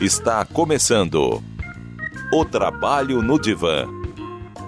Está 0.00 0.46
começando 0.46 1.42
o 2.32 2.44
Trabalho 2.46 3.20
no 3.20 3.38
Divã. 3.38 3.86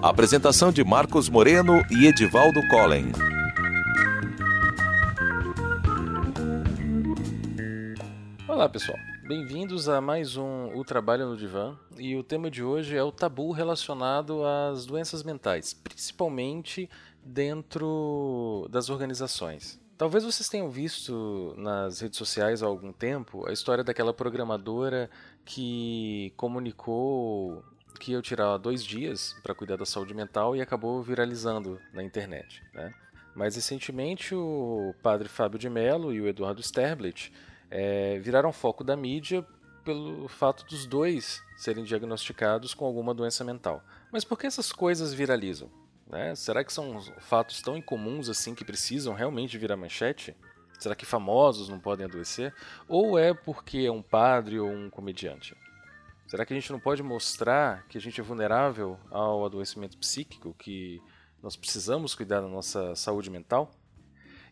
Apresentação 0.01 0.71
de 0.71 0.83
Marcos 0.83 1.27
Moreno 1.27 1.83
e 1.89 2.05
Edivaldo 2.05 2.61
Collen. 2.67 3.11
Olá 8.47 8.69
pessoal, 8.69 8.97
bem-vindos 9.25 9.87
a 9.87 10.01
mais 10.01 10.35
um 10.35 10.77
O 10.77 10.83
Trabalho 10.83 11.29
no 11.29 11.37
Divã 11.37 11.79
e 11.97 12.13
o 12.17 12.23
tema 12.23 12.51
de 12.51 12.61
hoje 12.61 12.97
é 12.97 13.01
o 13.01 13.11
tabu 13.11 13.51
relacionado 13.51 14.45
às 14.45 14.85
doenças 14.85 15.23
mentais, 15.23 15.73
principalmente 15.73 16.89
dentro 17.23 18.67
das 18.69 18.89
organizações. 18.89 19.79
Talvez 19.97 20.25
vocês 20.25 20.49
tenham 20.49 20.69
visto 20.69 21.53
nas 21.57 22.01
redes 22.01 22.17
sociais 22.17 22.61
há 22.61 22.65
algum 22.65 22.91
tempo 22.91 23.47
a 23.47 23.53
história 23.53 23.83
daquela 23.83 24.13
programadora 24.13 25.09
que 25.45 26.33
comunicou 26.35 27.63
que 28.01 28.11
ia 28.11 28.21
tirar 28.21 28.57
dois 28.57 28.83
dias 28.83 29.33
para 29.41 29.55
cuidar 29.55 29.77
da 29.77 29.85
saúde 29.85 30.13
mental 30.13 30.53
e 30.53 30.61
acabou 30.61 31.01
viralizando 31.01 31.79
na 31.93 32.03
internet. 32.03 32.61
Né? 32.73 32.93
Mais 33.33 33.55
recentemente, 33.55 34.35
o 34.35 34.93
padre 35.01 35.29
Fábio 35.29 35.57
de 35.57 35.69
Mello 35.69 36.11
e 36.11 36.19
o 36.19 36.27
Eduardo 36.27 36.61
Sterblit 36.61 37.31
é, 37.75 38.19
viraram 38.19 38.53
foco 38.53 38.83
da 38.83 38.95
mídia 38.95 39.43
pelo 39.83 40.27
fato 40.27 40.63
dos 40.65 40.85
dois 40.85 41.41
serem 41.57 41.83
diagnosticados 41.83 42.75
com 42.75 42.85
alguma 42.85 43.15
doença 43.15 43.43
mental. 43.43 43.83
Mas 44.11 44.23
por 44.23 44.37
que 44.37 44.45
essas 44.45 44.71
coisas 44.71 45.11
viralizam? 45.11 45.71
Né? 46.07 46.35
Será 46.35 46.63
que 46.63 46.71
são 46.71 47.01
fatos 47.19 47.63
tão 47.63 47.75
incomuns 47.75 48.29
assim 48.29 48.53
que 48.53 48.63
precisam 48.63 49.15
realmente 49.15 49.57
virar 49.57 49.75
manchete? 49.75 50.37
Será 50.77 50.93
que 50.93 51.03
famosos 51.03 51.67
não 51.67 51.79
podem 51.79 52.05
adoecer? 52.05 52.53
Ou 52.87 53.17
é 53.17 53.33
porque 53.33 53.79
é 53.79 53.91
um 53.91 54.03
padre 54.03 54.59
ou 54.59 54.69
um 54.69 54.91
comediante? 54.91 55.57
Será 56.27 56.45
que 56.45 56.53
a 56.53 56.55
gente 56.55 56.71
não 56.71 56.79
pode 56.79 57.01
mostrar 57.01 57.87
que 57.87 57.97
a 57.97 58.01
gente 58.01 58.21
é 58.21 58.23
vulnerável 58.23 58.99
ao 59.09 59.43
adoecimento 59.45 59.97
psíquico, 59.97 60.55
que 60.59 61.01
nós 61.41 61.55
precisamos 61.55 62.13
cuidar 62.13 62.41
da 62.41 62.47
nossa 62.47 62.95
saúde 62.95 63.31
mental? 63.31 63.71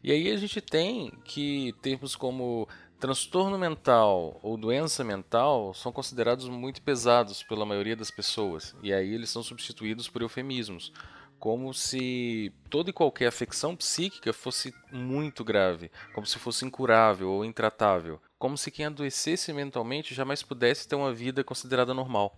E 0.03 0.11
aí 0.11 0.31
a 0.31 0.37
gente 0.37 0.59
tem 0.59 1.11
que 1.23 1.73
termos 1.79 2.15
como 2.15 2.67
transtorno 3.01 3.57
mental 3.57 4.39
ou 4.43 4.55
doença 4.55 5.03
mental 5.03 5.73
são 5.73 5.91
considerados 5.91 6.47
muito 6.47 6.83
pesados 6.83 7.41
pela 7.41 7.65
maioria 7.65 7.95
das 7.95 8.11
pessoas, 8.11 8.75
e 8.83 8.93
aí 8.93 9.11
eles 9.11 9.31
são 9.31 9.41
substituídos 9.41 10.07
por 10.07 10.21
eufemismos, 10.21 10.93
como 11.39 11.73
se 11.73 12.53
toda 12.69 12.91
e 12.91 12.93
qualquer 12.93 13.25
afecção 13.25 13.75
psíquica 13.75 14.31
fosse 14.31 14.71
muito 14.91 15.43
grave, 15.43 15.89
como 16.13 16.27
se 16.27 16.37
fosse 16.37 16.63
incurável 16.63 17.31
ou 17.31 17.43
intratável, 17.43 18.21
como 18.37 18.55
se 18.55 18.69
quem 18.69 18.85
adoecesse 18.85 19.51
mentalmente 19.51 20.13
jamais 20.13 20.43
pudesse 20.43 20.87
ter 20.87 20.93
uma 20.93 21.11
vida 21.11 21.43
considerada 21.43 21.95
normal. 21.95 22.37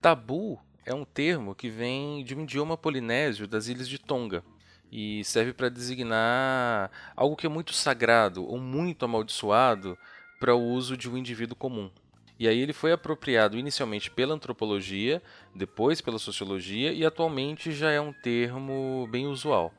Tabu 0.00 0.60
é 0.86 0.94
um 0.94 1.04
termo 1.04 1.56
que 1.56 1.68
vem 1.68 2.22
de 2.22 2.36
um 2.36 2.44
idioma 2.44 2.76
polinésio 2.76 3.48
das 3.48 3.66
ilhas 3.66 3.88
de 3.88 3.98
Tonga 3.98 4.44
e 4.96 5.24
serve 5.24 5.52
para 5.52 5.68
designar 5.68 6.88
algo 7.16 7.34
que 7.34 7.46
é 7.46 7.48
muito 7.48 7.72
sagrado 7.72 8.46
ou 8.46 8.58
muito 8.58 9.04
amaldiçoado 9.04 9.98
para 10.38 10.54
o 10.54 10.62
uso 10.62 10.96
de 10.96 11.10
um 11.10 11.18
indivíduo 11.18 11.56
comum. 11.56 11.90
E 12.38 12.46
aí 12.46 12.60
ele 12.60 12.72
foi 12.72 12.92
apropriado 12.92 13.58
inicialmente 13.58 14.08
pela 14.08 14.34
antropologia, 14.34 15.20
depois 15.52 16.00
pela 16.00 16.18
sociologia 16.20 16.92
e 16.92 17.04
atualmente 17.04 17.72
já 17.72 17.90
é 17.90 18.00
um 18.00 18.12
termo 18.12 19.08
bem 19.10 19.26
usual. 19.26 19.74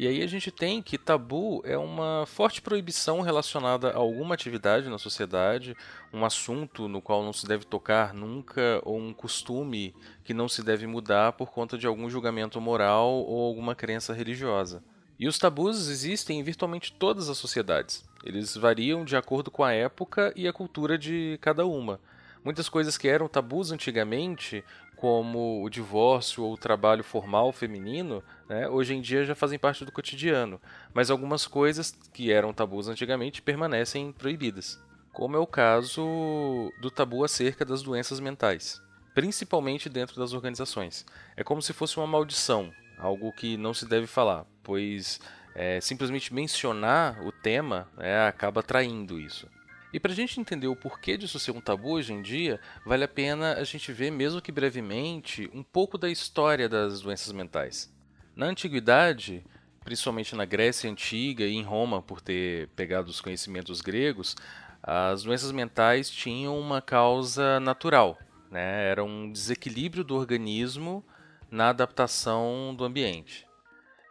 E 0.00 0.06
aí 0.06 0.22
a 0.22 0.26
gente 0.26 0.50
tem 0.50 0.80
que 0.80 0.96
tabu 0.96 1.60
é 1.62 1.76
uma 1.76 2.24
forte 2.24 2.62
proibição 2.62 3.20
relacionada 3.20 3.90
a 3.90 3.98
alguma 3.98 4.32
atividade 4.32 4.88
na 4.88 4.96
sociedade, 4.96 5.76
um 6.10 6.24
assunto 6.24 6.88
no 6.88 7.02
qual 7.02 7.22
não 7.22 7.34
se 7.34 7.46
deve 7.46 7.66
tocar 7.66 8.14
nunca 8.14 8.80
ou 8.82 8.98
um 8.98 9.12
costume 9.12 9.94
que 10.24 10.32
não 10.32 10.48
se 10.48 10.62
deve 10.62 10.86
mudar 10.86 11.34
por 11.34 11.50
conta 11.50 11.76
de 11.76 11.86
algum 11.86 12.08
julgamento 12.08 12.58
moral 12.62 13.10
ou 13.10 13.46
alguma 13.46 13.74
crença 13.74 14.14
religiosa. 14.14 14.82
E 15.18 15.28
os 15.28 15.38
tabus 15.38 15.90
existem 15.90 16.40
em 16.40 16.42
virtualmente 16.42 16.94
todas 16.94 17.28
as 17.28 17.36
sociedades. 17.36 18.02
Eles 18.24 18.56
variam 18.56 19.04
de 19.04 19.16
acordo 19.16 19.50
com 19.50 19.62
a 19.62 19.74
época 19.74 20.32
e 20.34 20.48
a 20.48 20.52
cultura 20.52 20.96
de 20.96 21.36
cada 21.42 21.66
uma. 21.66 22.00
Muitas 22.42 22.70
coisas 22.70 22.96
que 22.96 23.06
eram 23.06 23.28
tabus 23.28 23.70
antigamente, 23.70 24.64
como 25.00 25.64
o 25.64 25.70
divórcio 25.70 26.44
ou 26.44 26.52
o 26.52 26.58
trabalho 26.58 27.02
formal 27.02 27.50
feminino, 27.52 28.22
né, 28.46 28.68
hoje 28.68 28.94
em 28.94 29.00
dia 29.00 29.24
já 29.24 29.34
fazem 29.34 29.58
parte 29.58 29.82
do 29.82 29.90
cotidiano. 29.90 30.60
Mas 30.92 31.10
algumas 31.10 31.46
coisas 31.46 31.90
que 32.12 32.30
eram 32.30 32.52
tabus 32.52 32.86
antigamente 32.86 33.40
permanecem 33.40 34.12
proibidas, 34.12 34.78
como 35.10 35.36
é 35.36 35.38
o 35.38 35.46
caso 35.46 36.70
do 36.82 36.90
tabu 36.90 37.24
acerca 37.24 37.64
das 37.64 37.82
doenças 37.82 38.20
mentais, 38.20 38.78
principalmente 39.14 39.88
dentro 39.88 40.16
das 40.16 40.34
organizações. 40.34 41.06
É 41.34 41.42
como 41.42 41.62
se 41.62 41.72
fosse 41.72 41.96
uma 41.96 42.06
maldição, 42.06 42.70
algo 42.98 43.32
que 43.32 43.56
não 43.56 43.72
se 43.72 43.88
deve 43.88 44.06
falar, 44.06 44.44
pois 44.62 45.18
é, 45.54 45.80
simplesmente 45.80 46.34
mencionar 46.34 47.26
o 47.26 47.32
tema 47.32 47.88
é, 47.96 48.26
acaba 48.26 48.62
traindo 48.62 49.18
isso. 49.18 49.48
E 49.92 49.98
para 49.98 50.12
a 50.12 50.14
gente 50.14 50.40
entender 50.40 50.68
o 50.68 50.76
porquê 50.76 51.16
disso 51.16 51.38
ser 51.38 51.50
um 51.50 51.60
tabu 51.60 51.90
hoje 51.90 52.12
em 52.12 52.22
dia, 52.22 52.60
vale 52.86 53.02
a 53.02 53.08
pena 53.08 53.54
a 53.54 53.64
gente 53.64 53.92
ver, 53.92 54.10
mesmo 54.10 54.40
que 54.40 54.52
brevemente, 54.52 55.50
um 55.52 55.62
pouco 55.62 55.98
da 55.98 56.08
história 56.08 56.68
das 56.68 57.00
doenças 57.00 57.32
mentais. 57.32 57.92
Na 58.36 58.46
antiguidade, 58.46 59.44
principalmente 59.84 60.36
na 60.36 60.44
Grécia 60.44 60.88
Antiga 60.88 61.44
e 61.44 61.56
em 61.56 61.62
Roma, 61.62 62.00
por 62.00 62.20
ter 62.20 62.68
pegado 62.68 63.10
os 63.10 63.20
conhecimentos 63.20 63.80
gregos, 63.80 64.36
as 64.82 65.24
doenças 65.24 65.50
mentais 65.50 66.08
tinham 66.08 66.58
uma 66.58 66.80
causa 66.80 67.58
natural. 67.58 68.16
Né? 68.48 68.88
Era 68.88 69.02
um 69.02 69.30
desequilíbrio 69.30 70.04
do 70.04 70.14
organismo 70.14 71.04
na 71.50 71.70
adaptação 71.70 72.74
do 72.76 72.84
ambiente. 72.84 73.49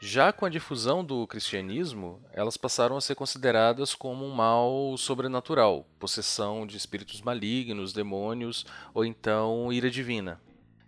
Já 0.01 0.31
com 0.31 0.45
a 0.45 0.49
difusão 0.49 1.03
do 1.03 1.27
cristianismo, 1.27 2.21
elas 2.31 2.55
passaram 2.55 2.95
a 2.95 3.01
ser 3.01 3.15
consideradas 3.15 3.93
como 3.93 4.25
um 4.25 4.31
mal 4.31 4.95
sobrenatural, 4.97 5.85
possessão 5.99 6.65
de 6.65 6.77
espíritos 6.77 7.21
malignos, 7.21 7.91
demônios 7.91 8.65
ou 8.93 9.03
então 9.03 9.73
ira 9.73 9.91
divina. 9.91 10.39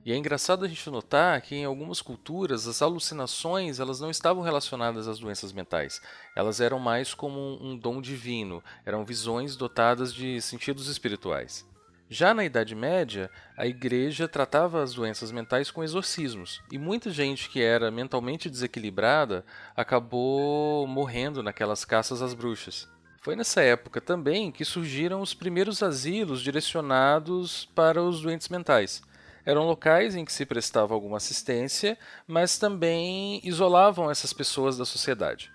E 0.05 0.13
é 0.13 0.15
engraçado 0.15 0.63
a 0.63 0.67
gente 0.67 0.89
notar 0.89 1.41
que 1.41 1.55
em 1.55 1.65
algumas 1.65 2.01
culturas 2.01 2.65
as 2.67 2.81
alucinações 2.81 3.81
elas 3.81 3.99
não 3.99 4.09
estavam 4.09 4.41
relacionadas 4.41 5.09
às 5.09 5.19
doenças 5.19 5.51
mentais. 5.51 6.01
Elas 6.33 6.61
eram 6.61 6.79
mais 6.79 7.13
como 7.13 7.61
um 7.61 7.77
dom 7.77 8.01
divino, 8.01 8.63
eram 8.85 9.03
visões 9.03 9.57
dotadas 9.57 10.13
de 10.13 10.41
sentidos 10.41 10.87
espirituais. 10.87 11.69
Já 12.13 12.33
na 12.33 12.43
Idade 12.43 12.75
Média, 12.75 13.31
a 13.55 13.65
igreja 13.65 14.27
tratava 14.27 14.83
as 14.83 14.93
doenças 14.93 15.31
mentais 15.31 15.71
com 15.71 15.81
exorcismos, 15.81 16.61
e 16.69 16.77
muita 16.77 17.09
gente 17.09 17.47
que 17.47 17.61
era 17.61 17.89
mentalmente 17.89 18.49
desequilibrada 18.49 19.45
acabou 19.77 20.85
morrendo 20.85 21.41
naquelas 21.41 21.85
caças 21.85 22.21
às 22.21 22.33
bruxas. 22.33 22.85
Foi 23.21 23.33
nessa 23.33 23.61
época 23.61 24.01
também 24.01 24.51
que 24.51 24.65
surgiram 24.65 25.21
os 25.21 25.33
primeiros 25.33 25.81
asilos 25.81 26.41
direcionados 26.41 27.63
para 27.73 28.03
os 28.03 28.19
doentes 28.19 28.49
mentais. 28.49 29.01
Eram 29.45 29.65
locais 29.65 30.13
em 30.13 30.25
que 30.25 30.33
se 30.33 30.45
prestava 30.45 30.93
alguma 30.93 31.15
assistência, 31.15 31.97
mas 32.27 32.57
também 32.57 33.39
isolavam 33.41 34.11
essas 34.11 34.33
pessoas 34.33 34.77
da 34.77 34.83
sociedade. 34.83 35.49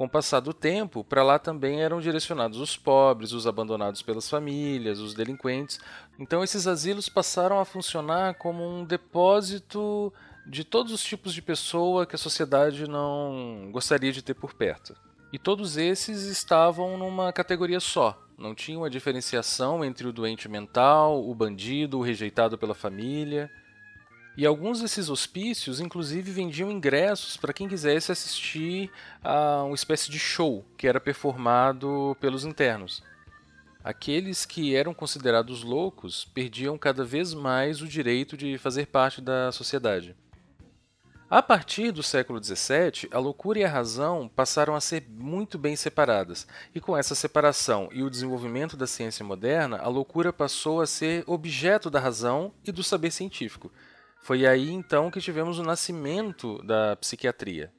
Com 0.00 0.06
o 0.06 0.08
passar 0.08 0.40
do 0.40 0.54
tempo, 0.54 1.04
para 1.04 1.22
lá 1.22 1.38
também 1.38 1.82
eram 1.82 2.00
direcionados 2.00 2.58
os 2.58 2.74
pobres, 2.74 3.32
os 3.32 3.46
abandonados 3.46 4.00
pelas 4.00 4.30
famílias, 4.30 4.98
os 4.98 5.12
delinquentes. 5.12 5.78
Então, 6.18 6.42
esses 6.42 6.66
asilos 6.66 7.10
passaram 7.10 7.60
a 7.60 7.66
funcionar 7.66 8.36
como 8.36 8.66
um 8.66 8.82
depósito 8.82 10.10
de 10.46 10.64
todos 10.64 10.90
os 10.90 11.04
tipos 11.04 11.34
de 11.34 11.42
pessoa 11.42 12.06
que 12.06 12.14
a 12.14 12.18
sociedade 12.18 12.88
não 12.88 13.68
gostaria 13.70 14.10
de 14.10 14.22
ter 14.22 14.32
por 14.32 14.54
perto. 14.54 14.96
E 15.34 15.38
todos 15.38 15.76
esses 15.76 16.22
estavam 16.22 16.96
numa 16.96 17.30
categoria 17.30 17.78
só. 17.78 18.18
Não 18.38 18.54
tinha 18.54 18.78
uma 18.78 18.88
diferenciação 18.88 19.84
entre 19.84 20.08
o 20.08 20.12
doente 20.14 20.48
mental, 20.48 21.28
o 21.28 21.34
bandido, 21.34 21.98
o 21.98 22.02
rejeitado 22.02 22.56
pela 22.56 22.74
família. 22.74 23.50
E 24.40 24.46
alguns 24.46 24.80
desses 24.80 25.10
hospícios, 25.10 25.80
inclusive, 25.80 26.32
vendiam 26.32 26.70
ingressos 26.70 27.36
para 27.36 27.52
quem 27.52 27.68
quisesse 27.68 28.10
assistir 28.10 28.90
a 29.22 29.64
uma 29.64 29.74
espécie 29.74 30.10
de 30.10 30.18
show 30.18 30.64
que 30.78 30.88
era 30.88 30.98
performado 30.98 32.16
pelos 32.18 32.46
internos. 32.46 33.02
Aqueles 33.84 34.46
que 34.46 34.74
eram 34.74 34.94
considerados 34.94 35.62
loucos 35.62 36.24
perdiam 36.24 36.78
cada 36.78 37.04
vez 37.04 37.34
mais 37.34 37.82
o 37.82 37.86
direito 37.86 38.34
de 38.34 38.56
fazer 38.56 38.86
parte 38.86 39.20
da 39.20 39.52
sociedade. 39.52 40.16
A 41.28 41.42
partir 41.42 41.92
do 41.92 42.02
século 42.02 42.42
XVII, 42.42 43.10
a 43.12 43.18
loucura 43.18 43.58
e 43.58 43.64
a 43.64 43.68
razão 43.68 44.26
passaram 44.26 44.74
a 44.74 44.80
ser 44.80 45.06
muito 45.06 45.58
bem 45.58 45.76
separadas, 45.76 46.46
e 46.74 46.80
com 46.80 46.96
essa 46.96 47.14
separação 47.14 47.90
e 47.92 48.02
o 48.02 48.08
desenvolvimento 48.08 48.74
da 48.74 48.86
ciência 48.86 49.22
moderna, 49.22 49.76
a 49.76 49.88
loucura 49.88 50.32
passou 50.32 50.80
a 50.80 50.86
ser 50.86 51.24
objeto 51.26 51.90
da 51.90 52.00
razão 52.00 52.54
e 52.64 52.72
do 52.72 52.82
saber 52.82 53.10
científico. 53.10 53.70
Foi 54.22 54.46
aí 54.46 54.70
então 54.70 55.10
que 55.10 55.20
tivemos 55.20 55.58
o 55.58 55.62
nascimento 55.62 56.62
da 56.62 56.94
psiquiatria. 56.96 57.72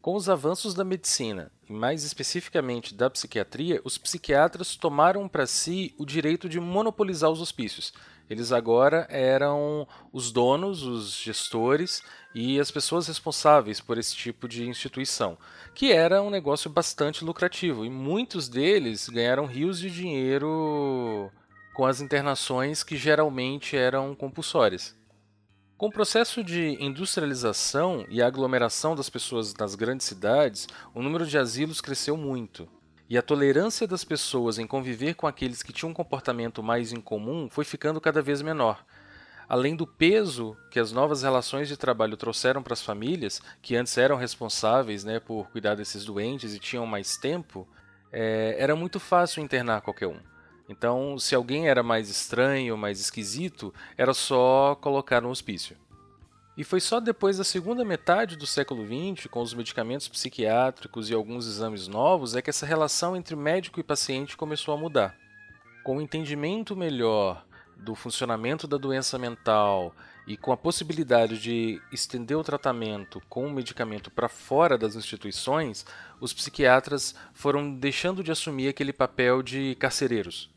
Com 0.00 0.14
os 0.14 0.30
avanços 0.30 0.72
da 0.72 0.82
medicina, 0.82 1.52
e 1.68 1.72
mais 1.72 2.04
especificamente 2.04 2.94
da 2.94 3.10
psiquiatria, 3.10 3.82
os 3.84 3.98
psiquiatras 3.98 4.76
tomaram 4.76 5.28
para 5.28 5.46
si 5.46 5.94
o 5.98 6.06
direito 6.06 6.48
de 6.48 6.58
monopolizar 6.58 7.30
os 7.30 7.40
hospícios, 7.40 7.92
eles 8.30 8.52
agora 8.52 9.08
eram 9.10 9.88
os 10.12 10.30
donos, 10.30 10.84
os 10.84 11.16
gestores 11.16 12.00
e 12.32 12.60
as 12.60 12.70
pessoas 12.70 13.08
responsáveis 13.08 13.80
por 13.80 13.98
esse 13.98 14.14
tipo 14.14 14.46
de 14.46 14.68
instituição, 14.68 15.36
que 15.74 15.92
era 15.92 16.22
um 16.22 16.30
negócio 16.30 16.70
bastante 16.70 17.24
lucrativo 17.24 17.84
e 17.84 17.90
muitos 17.90 18.48
deles 18.48 19.08
ganharam 19.08 19.46
rios 19.46 19.80
de 19.80 19.90
dinheiro 19.90 21.28
com 21.74 21.84
as 21.84 22.00
internações 22.00 22.84
que 22.84 22.96
geralmente 22.96 23.76
eram 23.76 24.14
compulsórias. 24.14 24.99
Com 25.80 25.86
o 25.86 25.90
processo 25.90 26.44
de 26.44 26.76
industrialização 26.78 28.04
e 28.10 28.20
aglomeração 28.20 28.94
das 28.94 29.08
pessoas 29.08 29.54
nas 29.54 29.74
grandes 29.74 30.06
cidades, 30.06 30.68
o 30.92 31.00
número 31.00 31.24
de 31.24 31.38
asilos 31.38 31.80
cresceu 31.80 32.18
muito 32.18 32.68
e 33.08 33.16
a 33.16 33.22
tolerância 33.22 33.86
das 33.86 34.04
pessoas 34.04 34.58
em 34.58 34.66
conviver 34.66 35.14
com 35.14 35.26
aqueles 35.26 35.62
que 35.62 35.72
tinham 35.72 35.90
um 35.90 35.94
comportamento 35.94 36.62
mais 36.62 36.92
incomum 36.92 37.48
foi 37.48 37.64
ficando 37.64 37.98
cada 37.98 38.20
vez 38.20 38.42
menor. 38.42 38.84
Além 39.48 39.74
do 39.74 39.86
peso 39.86 40.54
que 40.70 40.78
as 40.78 40.92
novas 40.92 41.22
relações 41.22 41.66
de 41.66 41.78
trabalho 41.78 42.14
trouxeram 42.14 42.62
para 42.62 42.74
as 42.74 42.82
famílias, 42.82 43.40
que 43.62 43.74
antes 43.74 43.96
eram 43.96 44.16
responsáveis 44.16 45.02
né, 45.02 45.18
por 45.18 45.48
cuidar 45.48 45.76
desses 45.76 46.04
doentes 46.04 46.54
e 46.54 46.58
tinham 46.58 46.84
mais 46.84 47.16
tempo, 47.16 47.66
é, 48.12 48.54
era 48.58 48.76
muito 48.76 49.00
fácil 49.00 49.42
internar 49.42 49.80
qualquer 49.80 50.08
um. 50.08 50.29
Então, 50.70 51.18
se 51.18 51.34
alguém 51.34 51.68
era 51.68 51.82
mais 51.82 52.08
estranho, 52.08 52.78
mais 52.78 53.00
esquisito, 53.00 53.74
era 53.98 54.14
só 54.14 54.76
colocar 54.76 55.20
no 55.20 55.28
hospício. 55.28 55.76
E 56.56 56.62
foi 56.62 56.78
só 56.78 57.00
depois 57.00 57.38
da 57.38 57.42
segunda 57.42 57.84
metade 57.84 58.36
do 58.36 58.46
século 58.46 58.86
XX, 58.86 59.26
com 59.26 59.42
os 59.42 59.52
medicamentos 59.52 60.06
psiquiátricos 60.06 61.10
e 61.10 61.14
alguns 61.14 61.44
exames 61.48 61.88
novos, 61.88 62.36
é 62.36 62.40
que 62.40 62.50
essa 62.50 62.64
relação 62.64 63.16
entre 63.16 63.34
médico 63.34 63.80
e 63.80 63.82
paciente 63.82 64.36
começou 64.36 64.72
a 64.72 64.76
mudar. 64.76 65.16
Com 65.82 65.96
o 65.96 66.00
entendimento 66.00 66.76
melhor 66.76 67.44
do 67.76 67.96
funcionamento 67.96 68.68
da 68.68 68.76
doença 68.76 69.18
mental 69.18 69.92
e 70.24 70.36
com 70.36 70.52
a 70.52 70.56
possibilidade 70.56 71.40
de 71.40 71.82
estender 71.90 72.36
o 72.36 72.44
tratamento 72.44 73.20
com 73.28 73.44
o 73.44 73.52
medicamento 73.52 74.08
para 74.08 74.28
fora 74.28 74.78
das 74.78 74.94
instituições, 74.94 75.84
os 76.20 76.32
psiquiatras 76.32 77.12
foram 77.34 77.74
deixando 77.74 78.22
de 78.22 78.30
assumir 78.30 78.68
aquele 78.68 78.92
papel 78.92 79.42
de 79.42 79.74
carcereiros. 79.80 80.48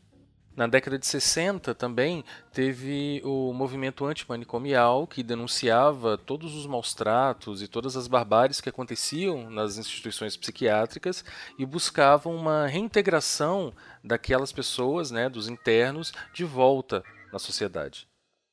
Na 0.56 0.68
década 0.68 0.96
de 0.96 1.04
60 1.04 1.74
também 1.74 2.24
teve 2.52 3.20
o 3.24 3.52
movimento 3.52 4.04
antimanicomial 4.04 5.04
que 5.04 5.20
denunciava 5.20 6.16
todos 6.16 6.54
os 6.54 6.64
maus 6.64 6.94
tratos 6.94 7.60
e 7.60 7.66
todas 7.66 7.96
as 7.96 8.06
barbáries 8.06 8.60
que 8.60 8.68
aconteciam 8.68 9.50
nas 9.50 9.78
instituições 9.78 10.36
psiquiátricas 10.36 11.24
e 11.58 11.66
buscavam 11.66 12.36
uma 12.36 12.68
reintegração 12.68 13.72
daquelas 14.02 14.52
pessoas, 14.52 15.10
né, 15.10 15.28
dos 15.28 15.48
internos, 15.48 16.12
de 16.32 16.44
volta 16.44 17.02
na 17.32 17.40
sociedade. 17.40 18.06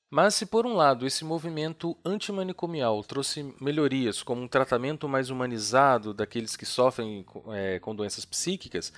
Mas 0.09 0.33
se 0.33 0.45
por 0.47 0.65
um 0.65 0.73
lado 0.73 1.05
esse 1.05 1.23
movimento 1.23 1.95
antimanicomial 2.03 3.03
trouxe 3.03 3.55
melhorias 3.61 4.23
como 4.23 4.41
um 4.41 4.47
tratamento 4.47 5.07
mais 5.07 5.29
humanizado 5.29 6.15
daqueles 6.15 6.55
que 6.57 6.65
sofrem 6.65 7.23
é, 7.53 7.79
com 7.79 7.95
doenças 7.95 8.25
psíquicas, 8.25 8.91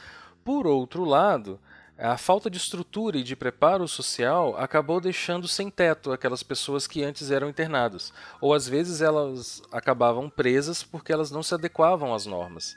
por 0.44 0.66
outro 0.66 1.06
lado, 1.06 1.60
a 2.06 2.18
falta 2.18 2.50
de 2.50 2.58
estrutura 2.58 3.18
e 3.18 3.24
de 3.24 3.34
preparo 3.34 3.88
social 3.88 4.58
acabou 4.58 5.00
deixando 5.00 5.48
sem 5.48 5.70
teto 5.70 6.12
aquelas 6.12 6.44
pessoas 6.44 6.86
que 6.86 7.02
antes 7.02 7.32
eram 7.32 7.48
internadas, 7.48 8.12
ou 8.42 8.54
às 8.54 8.68
vezes 8.68 9.02
elas 9.02 9.62
acabavam 9.72 10.30
presas 10.30 10.84
porque 10.84 11.14
elas 11.14 11.32
não 11.32 11.42
se 11.42 11.54
adequavam 11.54 12.14
às 12.14 12.26
normas. 12.26 12.76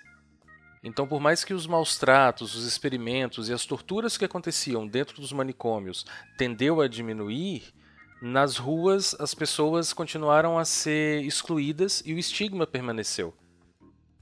Então, 0.80 1.08
por 1.08 1.18
mais 1.18 1.42
que 1.42 1.52
os 1.52 1.66
maus 1.66 1.98
tratos, 1.98 2.54
os 2.54 2.64
experimentos 2.64 3.48
e 3.48 3.52
as 3.52 3.66
torturas 3.66 4.16
que 4.16 4.24
aconteciam 4.24 4.86
dentro 4.86 5.20
dos 5.20 5.32
manicômios 5.32 6.06
tendeu 6.38 6.80
a 6.80 6.86
diminuir, 6.86 7.74
nas 8.22 8.56
ruas 8.56 9.12
as 9.18 9.34
pessoas 9.34 9.92
continuaram 9.92 10.56
a 10.56 10.64
ser 10.64 11.24
excluídas 11.24 12.00
e 12.06 12.14
o 12.14 12.18
estigma 12.18 12.64
permaneceu. 12.64 13.34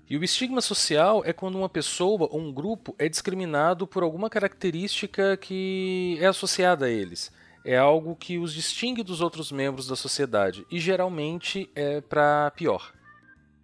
E 0.09 0.19
o 0.19 0.25
estigma 0.25 0.61
social 0.61 1.23
é 1.25 1.33
quando 1.33 1.57
uma 1.57 1.69
pessoa 1.69 2.29
ou 2.31 2.39
um 2.39 2.53
grupo 2.53 2.95
é 2.99 3.09
discriminado 3.09 3.87
por 3.87 4.03
alguma 4.03 4.29
característica 4.29 5.35
que 5.37 6.19
é 6.21 6.27
associada 6.27 6.85
a 6.85 6.91
eles. 6.91 7.33
É 7.65 7.79
algo 7.79 8.15
que 8.15 8.39
os 8.39 8.53
distingue 8.53 9.03
dos 9.03 9.23
outros 9.23 9.51
membros 9.51 9.87
da 9.87 9.97
sociedade 9.97 10.67
e 10.71 10.79
geralmente 10.79 11.71
é 11.75 12.03
para 12.03 12.53
pior. 12.55 12.93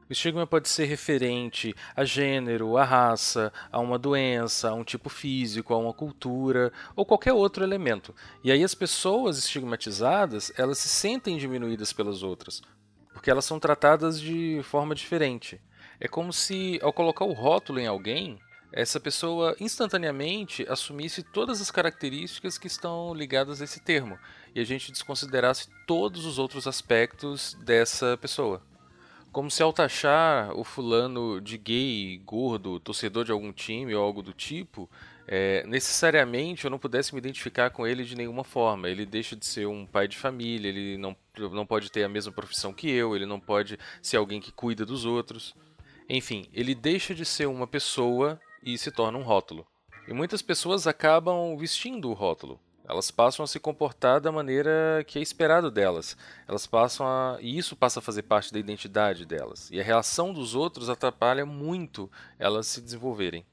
O 0.09 0.13
estigma 0.13 0.47
pode 0.47 0.71
ser 0.71 0.87
referente 0.87 1.75
a 1.95 2.05
gênero, 2.05 2.79
a 2.79 2.85
raça, 2.85 3.53
a 3.71 3.79
uma 3.79 3.99
doença, 3.99 4.71
a 4.71 4.75
um 4.75 4.83
tipo 4.83 5.11
físico, 5.11 5.75
a 5.75 5.79
uma 5.79 5.93
cultura 5.93 6.73
ou 6.97 7.05
qualquer 7.05 7.35
outro 7.35 7.63
elemento. 7.63 8.15
E 8.43 8.51
aí 8.51 8.65
as 8.65 8.75
pessoas 8.75 9.37
estigmatizadas, 9.39 10.51
elas 10.57 10.79
se 10.79 10.89
sentem 10.89 11.37
diminuídas 11.37 11.93
pelas 11.93 12.23
outras, 12.23 12.63
porque 13.13 13.31
elas 13.31 13.45
são 13.45 13.61
tratadas 13.61 14.19
de 14.19 14.63
forma 14.65 14.95
diferente. 14.95 15.61
É 16.01 16.09
como 16.09 16.33
se, 16.33 16.81
ao 16.83 16.93
colocar 16.93 17.27
o 17.27 17.33
rótulo 17.33 17.79
em 17.79 17.87
alguém, 17.87 18.41
essa 18.73 18.99
pessoa 18.99 19.55
instantaneamente 19.61 20.65
assumisse 20.69 21.23
todas 21.23 21.61
as 21.61 21.71
características 21.71 22.57
que 22.57 22.69
estão 22.69 23.13
ligadas 23.13 23.61
a 23.61 23.65
esse 23.65 23.81
termo 23.81 24.19
e 24.55 24.61
a 24.61 24.65
gente 24.65 24.93
desconsiderasse 24.93 25.69
todos 25.87 26.25
os 26.25 26.39
outros 26.39 26.67
aspectos 26.67 27.55
dessa 27.65 28.17
pessoa. 28.17 28.63
Como 29.33 29.51
se 29.51 29.63
ao 29.63 29.73
taxar 29.73 30.53
o 30.57 30.65
fulano 30.65 31.41
de 31.41 31.57
gay, 31.57 32.21
gordo, 32.25 32.81
torcedor 32.81 33.25
de 33.25 33.31
algum 33.31 33.53
time 33.53 33.95
ou 33.95 34.03
algo 34.03 34.23
do 34.23 34.33
tipo, 34.33 34.91
é, 35.27 35.65
necessariamente 35.67 36.65
eu 36.65 36.71
não 36.71 36.79
pudesse 36.79 37.15
me 37.15 37.19
identificar 37.19 37.71
com 37.71 37.87
ele 37.87 38.05
de 38.05 38.17
nenhuma 38.17 38.43
forma. 38.43 38.89
Ele 38.89 39.07
deixa 39.07 39.37
de 39.37 39.47
ser 39.47 39.67
um 39.67 39.87
pai 39.87 40.09
de 40.09 40.17
família, 40.17 40.69
ele 40.69 40.97
não, 40.97 41.17
não 41.53 41.65
pode 41.65 41.93
ter 41.93 42.03
a 42.03 42.09
mesma 42.09 42.33
profissão 42.33 42.73
que 42.73 42.91
eu, 42.91 43.15
ele 43.15 43.27
não 43.27 43.39
pode 43.39 43.79
ser 44.03 44.17
alguém 44.17 44.41
que 44.41 44.51
cuida 44.51 44.85
dos 44.85 45.05
outros. 45.05 45.55
Enfim, 46.13 46.49
ele 46.53 46.75
deixa 46.75 47.15
de 47.15 47.25
ser 47.25 47.47
uma 47.47 47.69
pessoa 47.69 48.41
e 48.65 48.77
se 48.77 48.91
torna 48.91 49.17
um 49.17 49.23
rótulo. 49.23 49.65
E 50.09 50.13
muitas 50.13 50.43
pessoas 50.43 50.89
acabam 50.89 51.57
vestindo 51.57 52.11
o 52.11 52.15
rótulo. 52.15 52.59
Elas 52.85 53.13
passam 53.13 53.45
a 53.45 53.47
se 53.47 53.61
comportar 53.61 54.21
da 54.21 54.33
maneira 54.33 55.05
que 55.07 55.21
é 55.21 55.23
esperado 55.23 55.71
delas. 55.71 56.17
Elas 56.49 56.67
passam 56.67 57.07
a 57.07 57.39
e 57.41 57.57
isso 57.57 57.77
passa 57.77 58.01
a 58.01 58.03
fazer 58.03 58.23
parte 58.23 58.53
da 58.53 58.59
identidade 58.59 59.25
delas. 59.25 59.71
E 59.71 59.81
a 59.81 59.85
reação 59.85 60.33
dos 60.33 60.57
outros 60.57 60.91
atrapalha 60.91 61.47
muito 61.47 62.11
elas 62.41 62.67
se 62.67 62.81
desenvolverem. 62.81 63.47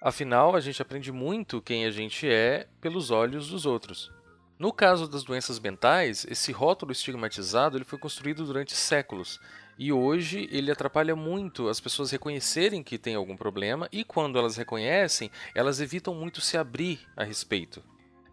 Afinal, 0.00 0.56
a 0.56 0.60
gente 0.60 0.80
aprende 0.80 1.12
muito 1.12 1.60
quem 1.60 1.84
a 1.84 1.90
gente 1.90 2.26
é 2.26 2.68
pelos 2.80 3.10
olhos 3.10 3.50
dos 3.50 3.66
outros. 3.66 4.10
No 4.58 4.72
caso 4.72 5.06
das 5.06 5.24
doenças 5.24 5.60
mentais, 5.60 6.26
esse 6.26 6.52
rótulo 6.52 6.90
estigmatizado 6.90 7.76
ele 7.76 7.84
foi 7.84 7.98
construído 7.98 8.46
durante 8.46 8.74
séculos 8.74 9.38
e 9.78 9.92
hoje 9.92 10.48
ele 10.50 10.72
atrapalha 10.72 11.14
muito 11.14 11.68
as 11.68 11.78
pessoas 11.80 12.10
reconhecerem 12.10 12.82
que 12.82 12.98
tem 12.98 13.14
algum 13.14 13.36
problema 13.36 13.88
e 13.92 14.02
quando 14.02 14.38
elas 14.38 14.56
reconhecem, 14.56 15.30
elas 15.54 15.80
evitam 15.80 16.14
muito 16.14 16.40
se 16.40 16.56
abrir 16.56 17.00
a 17.16 17.22
respeito. 17.22 17.82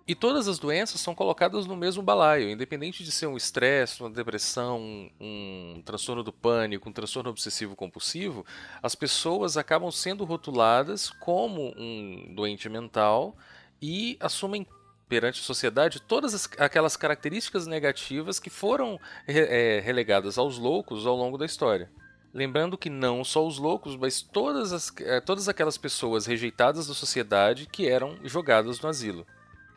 E 0.08 0.14
todas 0.14 0.48
as 0.48 0.60
doenças 0.60 1.02
são 1.02 1.16
colocadas 1.16 1.66
no 1.66 1.76
mesmo 1.76 2.04
balaio, 2.04 2.52
independente 2.52 3.04
de 3.04 3.12
ser 3.12 3.26
um 3.26 3.36
estresse, 3.36 4.02
uma 4.02 4.10
depressão, 4.10 4.80
um, 4.80 5.10
um 5.20 5.82
transtorno 5.84 6.22
do 6.22 6.32
pânico, 6.32 6.88
um 6.88 6.94
transtorno 6.94 7.32
obsessivo 7.32 7.76
compulsivo, 7.76 8.46
as 8.84 8.94
pessoas 8.94 9.58
acabam 9.58 9.92
sendo 9.92 10.24
rotuladas 10.24 11.10
como 11.10 11.74
um 11.76 12.34
doente 12.36 12.70
mental 12.70 13.36
e 13.82 14.16
assumem 14.20 14.68
perante 15.08 15.40
a 15.40 15.44
sociedade 15.44 16.02
todas 16.02 16.34
as, 16.34 16.50
aquelas 16.58 16.98
características 16.98 17.68
negativas 17.68 18.40
que 18.40 18.50
foram 18.50 19.00
é, 19.28 19.82
relegadas 19.84 20.38
aos 20.38 20.58
loucos 20.58 21.06
ao 21.06 21.16
longo 21.16 21.38
da 21.38 21.46
história. 21.46 21.90
Lembrando 22.34 22.78
que 22.78 22.90
não 22.90 23.24
só 23.24 23.46
os 23.48 23.58
loucos, 23.58 23.96
mas 23.96 24.22
todas, 24.22 24.74
as, 24.74 24.94
é, 25.00 25.22
todas 25.22 25.48
aquelas 25.48 25.78
pessoas 25.78 26.26
rejeitadas 26.26 26.88
da 26.88 26.94
sociedade 26.94 27.66
que 27.66 27.88
eram 27.88 28.18
jogadas 28.26 28.80
no 28.82 28.90
asilo. 28.90 29.26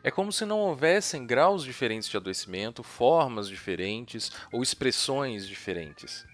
É 0.03 0.11
como 0.11 0.31
se 0.31 0.45
não 0.45 0.59
houvessem 0.59 1.25
graus 1.25 1.63
diferentes 1.63 2.09
de 2.09 2.17
adoecimento, 2.17 2.83
formas 2.83 3.47
diferentes 3.47 4.31
ou 4.51 4.63
expressões 4.63 5.47
diferentes. 5.47 6.25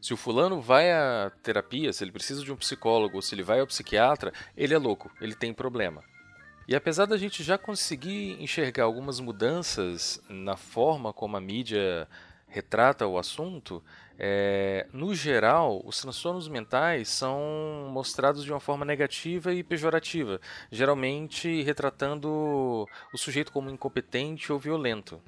Se 0.00 0.14
o 0.14 0.16
fulano 0.16 0.60
vai 0.60 0.92
à 0.92 1.32
terapia, 1.42 1.92
se 1.92 2.04
ele 2.04 2.12
precisa 2.12 2.44
de 2.44 2.52
um 2.52 2.56
psicólogo 2.56 3.16
ou 3.16 3.22
se 3.22 3.34
ele 3.34 3.42
vai 3.42 3.58
ao 3.58 3.66
psiquiatra, 3.66 4.32
ele 4.56 4.74
é 4.74 4.78
louco, 4.78 5.10
ele 5.20 5.34
tem 5.34 5.52
problema. 5.52 6.04
E 6.68 6.74
apesar 6.74 7.06
da 7.06 7.16
gente 7.16 7.44
já 7.44 7.56
conseguir 7.56 8.42
enxergar 8.42 8.84
algumas 8.84 9.20
mudanças 9.20 10.20
na 10.28 10.56
forma 10.56 11.12
como 11.12 11.36
a 11.36 11.40
mídia 11.40 12.08
retrata 12.48 13.06
o 13.06 13.18
assunto, 13.18 13.82
é, 14.18 14.86
no 14.92 15.14
geral, 15.14 15.80
os 15.84 16.00
transtornos 16.00 16.48
mentais 16.48 17.08
são 17.08 17.88
mostrados 17.92 18.42
de 18.44 18.50
uma 18.50 18.58
forma 18.58 18.84
negativa 18.84 19.52
e 19.52 19.62
pejorativa, 19.62 20.40
geralmente 20.70 21.62
retratando 21.62 22.28
o 23.12 23.18
sujeito 23.18 23.52
como 23.52 23.70
incompetente 23.70 24.52
ou 24.52 24.58
violento. 24.58 25.20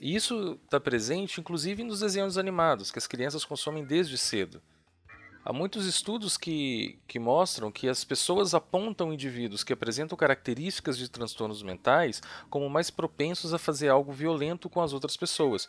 E 0.00 0.14
isso 0.14 0.58
está 0.64 0.80
presente 0.80 1.40
inclusive 1.40 1.84
nos 1.84 2.00
desenhos 2.00 2.38
animados, 2.38 2.90
que 2.90 2.98
as 2.98 3.06
crianças 3.06 3.44
consomem 3.44 3.84
desde 3.84 4.16
cedo. 4.16 4.62
Há 5.44 5.52
muitos 5.52 5.86
estudos 5.86 6.36
que, 6.36 7.00
que 7.08 7.18
mostram 7.18 7.72
que 7.72 7.88
as 7.88 8.04
pessoas 8.04 8.54
apontam 8.54 9.12
indivíduos 9.12 9.64
que 9.64 9.72
apresentam 9.72 10.16
características 10.16 10.96
de 10.96 11.08
transtornos 11.08 11.64
mentais 11.64 12.22
como 12.48 12.70
mais 12.70 12.90
propensos 12.90 13.52
a 13.52 13.58
fazer 13.58 13.88
algo 13.88 14.12
violento 14.12 14.70
com 14.70 14.80
as 14.80 14.92
outras 14.92 15.16
pessoas. 15.16 15.66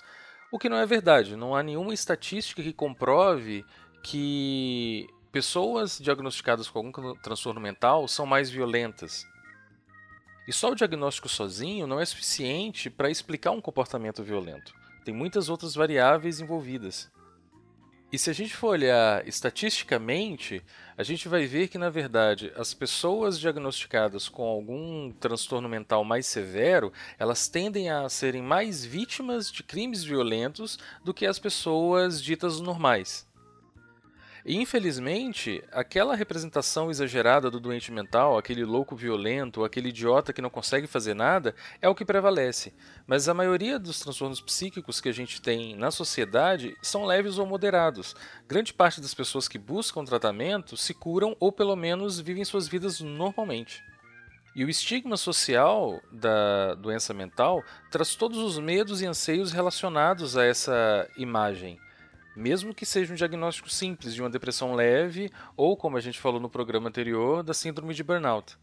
O 0.52 0.60
que 0.60 0.70
não 0.70 0.78
é 0.78 0.86
verdade. 0.86 1.36
Não 1.36 1.56
há 1.56 1.64
nenhuma 1.64 1.92
estatística 1.92 2.62
que 2.62 2.72
comprove 2.72 3.66
que 4.04 5.08
pessoas 5.32 5.98
diagnosticadas 6.00 6.70
com 6.70 6.78
algum 6.78 7.16
transtorno 7.16 7.60
mental 7.60 8.08
são 8.08 8.28
mais 8.28 8.52
violentas. 8.52 9.26
E 10.48 10.54
só 10.54 10.70
o 10.70 10.76
diagnóstico 10.76 11.28
sozinho 11.28 11.88
não 11.88 12.00
é 12.00 12.06
suficiente 12.06 12.92
para 12.92 13.10
explicar 13.10 13.50
um 13.50 13.62
comportamento 13.62 14.22
violento. 14.22 14.72
Tem 15.04 15.14
muitas 15.14 15.50
outras 15.50 15.74
variáveis 15.74 16.40
envolvidas. 16.40 17.12
E 18.14 18.18
se 18.20 18.30
a 18.30 18.34
gente 18.34 18.56
for 18.56 18.68
olhar 18.68 19.28
estatisticamente, 19.28 20.62
a 20.96 21.02
gente 21.02 21.28
vai 21.28 21.48
ver 21.48 21.68
que, 21.68 21.80
na 21.80 21.90
verdade, 21.90 22.54
as 22.56 22.72
pessoas 22.72 23.40
diagnosticadas 23.40 24.30
com 24.30 24.44
algum 24.44 25.12
transtorno 25.14 25.68
mental 25.68 26.04
mais 26.04 26.28
severo, 26.28 26.94
elas 27.18 27.48
tendem 27.48 27.90
a 27.90 28.08
serem 28.08 28.44
mais 28.44 28.86
vítimas 28.86 29.52
de 29.52 29.64
crimes 29.64 30.04
violentos 30.04 30.78
do 31.04 31.12
que 31.12 31.26
as 31.26 31.40
pessoas 31.40 32.22
ditas 32.22 32.60
normais. 32.60 33.26
E 34.46 34.58
infelizmente, 34.58 35.64
aquela 35.72 36.16
representação 36.16 36.92
exagerada 36.92 37.50
do 37.50 37.62
doente 37.62 37.94
mental, 37.94 38.38
aquele 38.38 38.66
louco 38.66 38.94
violento, 38.94 39.64
aquele 39.64 39.88
idiota 39.88 40.34
que 40.34 40.42
não 40.42 40.50
consegue 40.50 40.86
fazer 40.86 41.14
nada, 41.14 41.56
é 41.82 41.88
o 41.88 41.96
que 41.96 42.04
prevalece. 42.04 42.74
Mas 43.08 43.30
a 43.30 43.34
maioria 43.34 43.80
dos 43.80 44.02
transtornos 44.02 44.42
psíquicos 44.42 45.00
que 45.00 45.08
a 45.08 45.14
gente 45.14 45.42
tem 45.42 45.78
na 45.78 45.92
sociedade 45.92 46.76
são 46.82 47.06
leves 47.06 47.38
ou 47.38 47.46
moderados. 47.46 48.14
Grande 48.46 48.74
parte 48.74 49.00
das 49.00 49.14
pessoas 49.14 49.48
que 49.48 49.58
buscam 49.58 50.04
tratamento 50.04 50.76
se 50.76 50.94
curam 50.94 51.38
ou 51.40 51.50
pelo 51.50 51.76
menos 51.78 52.20
vivem 52.20 52.44
suas 52.44 52.68
vidas 52.68 53.00
normalmente. 53.00 53.82
E 54.54 54.66
o 54.66 54.70
estigma 54.70 55.16
social 55.16 56.02
da 56.12 56.76
doença 56.76 57.14
mental 57.14 57.64
traz 57.90 58.14
todos 58.14 58.40
os 58.40 58.60
medos 58.60 59.02
e 59.02 59.06
anseios 59.06 59.54
relacionados 59.54 60.36
a 60.36 60.44
essa 60.44 61.10
imagem 61.18 61.80
mesmo 62.36 62.74
que 62.74 62.86
seja 62.86 63.14
um 63.14 63.16
diagnóstico 63.16 63.70
simples 63.70 64.14
de 64.14 64.22
uma 64.22 64.30
depressão 64.30 64.74
leve 64.74 65.32
ou, 65.56 65.78
como 65.78 65.98
a 65.98 66.02
gente 66.02 66.20
falou 66.20 66.40
no 66.40 66.50
programa 66.50 66.90
anterior, 66.90 67.44
da 67.44 67.54
síndrome 67.54 67.94
de 67.94 68.04
burnout. 68.04 68.58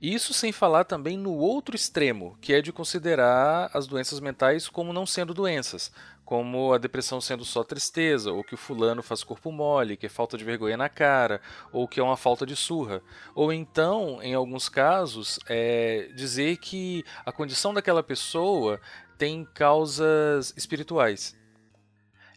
Isso 0.00 0.32
sem 0.32 0.52
falar 0.52 0.84
também 0.84 1.18
no 1.18 1.32
outro 1.34 1.74
extremo, 1.74 2.38
que 2.40 2.54
é 2.54 2.62
de 2.62 2.72
considerar 2.72 3.68
as 3.74 3.86
doenças 3.86 4.20
mentais 4.20 4.68
como 4.68 4.92
não 4.92 5.04
sendo 5.04 5.34
doenças, 5.34 5.90
como 6.24 6.72
a 6.72 6.78
depressão 6.78 7.20
sendo 7.20 7.44
só 7.44 7.64
tristeza, 7.64 8.30
ou 8.30 8.44
que 8.44 8.54
o 8.54 8.58
fulano 8.58 9.02
faz 9.02 9.24
corpo 9.24 9.50
mole, 9.50 9.96
que 9.96 10.06
é 10.06 10.08
falta 10.08 10.38
de 10.38 10.44
vergonha 10.44 10.76
na 10.76 10.88
cara, 10.88 11.40
ou 11.72 11.88
que 11.88 11.98
é 11.98 12.02
uma 12.02 12.16
falta 12.16 12.46
de 12.46 12.54
surra. 12.54 13.02
Ou 13.34 13.52
então, 13.52 14.22
em 14.22 14.34
alguns 14.34 14.68
casos, 14.68 15.40
é 15.48 16.10
dizer 16.14 16.58
que 16.58 17.04
a 17.26 17.32
condição 17.32 17.74
daquela 17.74 18.02
pessoa 18.02 18.80
tem 19.16 19.44
causas 19.52 20.54
espirituais. 20.56 21.36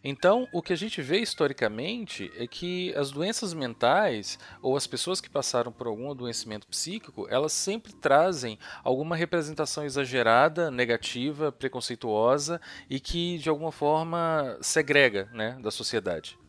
Então, 0.04 0.48
o 0.52 0.60
que 0.60 0.72
a 0.72 0.76
gente 0.76 1.00
vê 1.00 1.18
historicamente 1.20 2.32
é 2.36 2.46
que 2.46 2.92
as 2.96 3.12
doenças 3.12 3.54
mentais 3.54 4.38
ou 4.60 4.76
as 4.76 4.86
pessoas 4.86 5.20
que 5.20 5.30
passaram 5.30 5.70
por 5.70 5.86
algum 5.86 6.10
adoecimento 6.10 6.66
psíquico, 6.66 7.26
elas 7.30 7.52
sempre 7.52 7.92
trazem 7.92 8.58
alguma 8.82 9.14
representação 9.14 9.84
exagerada, 9.84 10.70
negativa, 10.70 11.52
preconceituosa 11.52 12.60
e 12.90 12.98
que 12.98 13.38
de 13.38 13.48
alguma 13.48 13.70
forma 13.70 14.58
segrega, 14.60 15.28
né, 15.32 15.56
da 15.62 15.70
sociedade. 15.70 16.41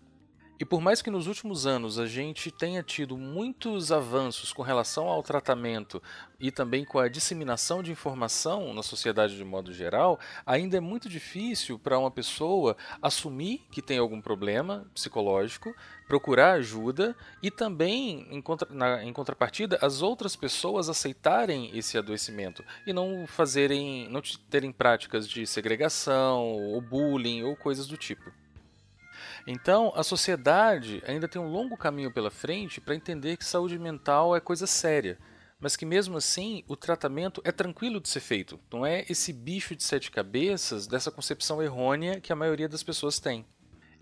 E 0.63 0.65
por 0.65 0.79
mais 0.79 1.01
que 1.01 1.12
nos 1.12 1.27
últimos 1.27 1.67
anos 1.67 2.00
a 2.00 2.05
gente 2.05 2.50
tenha 2.50 2.82
tido 2.82 3.17
muitos 3.17 3.91
avanços 3.91 4.53
com 4.53 4.62
relação 4.62 5.10
ao 5.10 5.22
tratamento 5.22 6.01
e 6.39 6.51
também 6.51 6.86
com 6.86 7.00
a 7.00 7.10
disseminação 7.10 7.84
de 7.84 7.91
informação 7.91 8.74
na 8.74 8.82
sociedade 8.82 9.36
de 9.36 9.43
modo 9.43 9.74
geral, 9.74 10.17
ainda 10.46 10.77
é 10.77 10.79
muito 10.79 11.10
difícil 11.10 11.77
para 11.77 12.00
uma 12.00 12.10
pessoa 12.10 12.77
assumir 13.01 13.67
que 13.72 13.82
tem 13.82 13.98
algum 13.98 14.22
problema 14.22 14.89
psicológico, 14.93 15.75
procurar 16.08 16.53
ajuda 16.53 17.13
e 17.41 17.51
também, 17.51 18.25
em, 18.32 18.41
contra, 18.41 18.74
na, 18.74 19.03
em 19.03 19.12
contrapartida, 19.12 19.77
as 19.82 20.01
outras 20.01 20.34
pessoas 20.34 20.88
aceitarem 20.88 21.77
esse 21.77 21.98
adoecimento 21.98 22.63
e 22.88 22.93
não 22.93 23.27
fazerem, 23.27 24.08
não 24.08 24.22
terem 24.50 24.72
práticas 24.72 25.27
de 25.27 25.46
segregação 25.46 26.39
ou 26.41 26.79
bullying 26.79 27.43
ou 27.43 27.53
coisas 27.53 27.86
do 27.86 27.98
tipo. 27.98 28.32
Então, 29.45 29.91
a 29.95 30.03
sociedade 30.03 31.03
ainda 31.05 31.27
tem 31.27 31.41
um 31.41 31.51
longo 31.51 31.75
caminho 31.75 32.12
pela 32.12 32.31
frente 32.31 32.79
para 32.79 32.95
entender 32.95 33.35
que 33.35 33.45
saúde 33.45 33.77
mental 33.77 34.35
é 34.35 34.39
coisa 34.39 34.65
séria, 34.65 35.17
mas 35.59 35.75
que 35.75 35.85
mesmo 35.85 36.15
assim 36.15 36.63
o 36.67 36.77
tratamento 36.77 37.41
é 37.43 37.51
tranquilo 37.51 38.00
de 38.00 38.07
ser 38.07 38.21
feito. 38.21 38.57
Não 38.71 38.85
é 38.85 39.05
esse 39.09 39.33
bicho 39.33 39.75
de 39.75 39.83
sete 39.83 40.09
cabeças 40.09 40.88
dessa 40.88 41.12
concepção 41.12 41.62
errônea 41.62 42.21
que 42.21 42.31
a 42.31 42.35
maioria 42.35 42.69
das 42.69 42.83
pessoas 42.83 43.19
tem. 43.19 43.45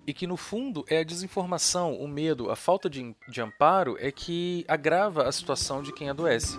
E 0.06 0.14
que 0.14 0.28
no 0.28 0.38
fundo 0.38 0.84
é 0.88 1.00
a 1.00 1.04
desinformação, 1.04 1.96
o 1.96 2.08
medo, 2.08 2.50
a 2.50 2.56
falta 2.56 2.90
de, 2.90 3.16
de 3.28 3.42
amparo 3.42 3.98
é 4.00 4.12
que 4.12 4.66
agrava 4.68 5.28
a 5.28 5.32
situação 5.32 5.82
de 5.82 5.94
quem 5.94 6.10
adoece. 6.10 6.58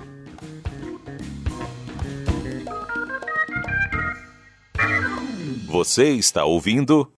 Você 5.66 6.12
está 6.12 6.44
ouvindo 6.44 7.12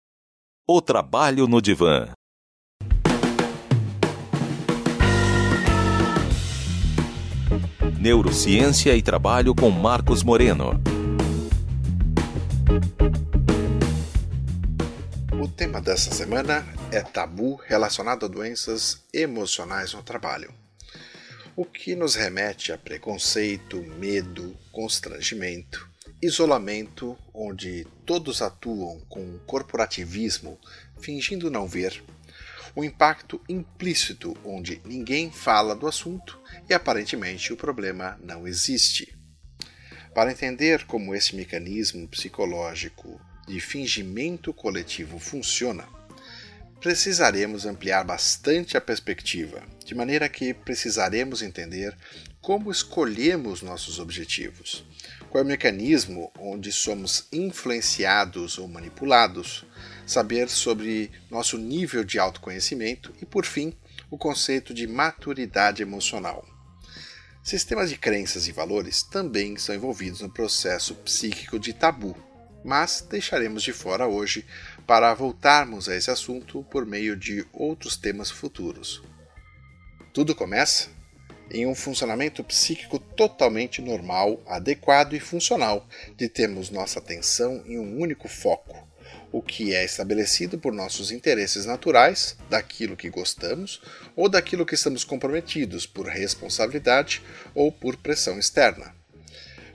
o 0.67 0.81
trabalho 0.81 1.47
no 1.47 1.61
divã. 1.61 2.11
Neurociência 7.99 8.95
e 8.95 9.01
trabalho 9.03 9.53
com 9.53 9.69
Marcos 9.69 10.23
Moreno. 10.23 10.81
O 15.39 15.47
tema 15.47 15.79
dessa 15.79 16.11
semana 16.11 16.65
é 16.91 17.01
tabu 17.01 17.61
relacionado 17.67 18.25
a 18.25 18.27
doenças 18.27 19.03
emocionais 19.13 19.93
no 19.93 20.01
trabalho. 20.01 20.51
O 21.55 21.63
que 21.63 21.95
nos 21.95 22.15
remete 22.15 22.71
a 22.71 22.77
preconceito, 22.77 23.83
medo, 23.99 24.57
constrangimento 24.71 25.94
isolamento 26.21 27.17
onde 27.33 27.85
todos 28.05 28.41
atuam 28.41 28.99
com 29.09 29.37
corporativismo, 29.39 30.59
fingindo 30.99 31.51
não 31.51 31.67
ver, 31.67 32.03
o 32.75 32.83
impacto 32.83 33.41
implícito 33.47 34.35
onde 34.43 34.81
ninguém 34.83 35.31
fala 35.31 35.75
do 35.75 35.87
assunto 35.87 36.39
e 36.69 36.73
aparentemente 36.73 37.53
o 37.53 37.57
problema 37.57 38.19
não 38.21 38.47
existe. 38.47 39.15
Para 40.13 40.31
entender 40.31 40.85
como 40.85 41.13
esse 41.15 41.35
mecanismo 41.35 42.07
psicológico 42.07 43.19
de 43.47 43.59
fingimento 43.59 44.53
coletivo 44.53 45.19
funciona, 45.19 45.87
precisaremos 46.81 47.65
ampliar 47.65 48.03
bastante 48.03 48.77
a 48.77 48.81
perspectiva, 48.81 49.63
de 49.85 49.95
maneira 49.95 50.29
que 50.29 50.53
precisaremos 50.53 51.41
entender 51.41 51.97
como 52.41 52.71
escolhemos 52.71 53.61
nossos 53.61 53.99
objetivos, 53.99 54.85
qual 55.35 55.41
é 55.41 55.43
o 55.43 55.47
mecanismo 55.49 56.31
onde 56.39 56.71
somos 56.71 57.27
influenciados 57.29 58.57
ou 58.57 58.69
manipulados, 58.69 59.65
saber 60.07 60.47
sobre 60.47 61.11
nosso 61.29 61.57
nível 61.57 62.05
de 62.05 62.17
autoconhecimento 62.17 63.13
e, 63.21 63.25
por 63.25 63.43
fim, 63.43 63.75
o 64.09 64.17
conceito 64.17 64.73
de 64.73 64.87
maturidade 64.87 65.81
emocional. 65.81 66.47
Sistemas 67.43 67.89
de 67.89 67.97
crenças 67.97 68.47
e 68.47 68.53
valores 68.53 69.03
também 69.03 69.57
são 69.57 69.75
envolvidos 69.75 70.21
no 70.21 70.29
processo 70.29 70.95
psíquico 70.95 71.59
de 71.59 71.73
tabu, 71.73 72.15
mas 72.63 73.05
deixaremos 73.09 73.61
de 73.61 73.73
fora 73.73 74.07
hoje 74.07 74.45
para 74.87 75.13
voltarmos 75.13 75.89
a 75.89 75.97
esse 75.97 76.09
assunto 76.09 76.63
por 76.71 76.85
meio 76.85 77.13
de 77.13 77.45
outros 77.51 77.97
temas 77.97 78.31
futuros. 78.31 79.03
Tudo 80.13 80.33
começa 80.33 80.94
em 81.51 81.65
um 81.65 81.75
funcionamento 81.75 82.43
psíquico 82.43 82.99
totalmente 82.99 83.81
normal, 83.81 84.41
adequado 84.45 85.13
e 85.13 85.19
funcional, 85.19 85.87
de 86.17 86.27
termos 86.27 86.69
nossa 86.69 86.99
atenção 86.99 87.63
em 87.65 87.77
um 87.77 87.99
único 87.99 88.27
foco, 88.27 88.87
o 89.31 89.41
que 89.41 89.73
é 89.73 89.83
estabelecido 89.83 90.57
por 90.57 90.73
nossos 90.73 91.11
interesses 91.11 91.65
naturais, 91.65 92.37
daquilo 92.49 92.95
que 92.95 93.09
gostamos 93.09 93.81
ou 94.15 94.29
daquilo 94.29 94.65
que 94.65 94.75
estamos 94.75 95.03
comprometidos 95.03 95.85
por 95.85 96.07
responsabilidade 96.07 97.21
ou 97.53 97.71
por 97.71 97.97
pressão 97.97 98.39
externa. 98.39 98.93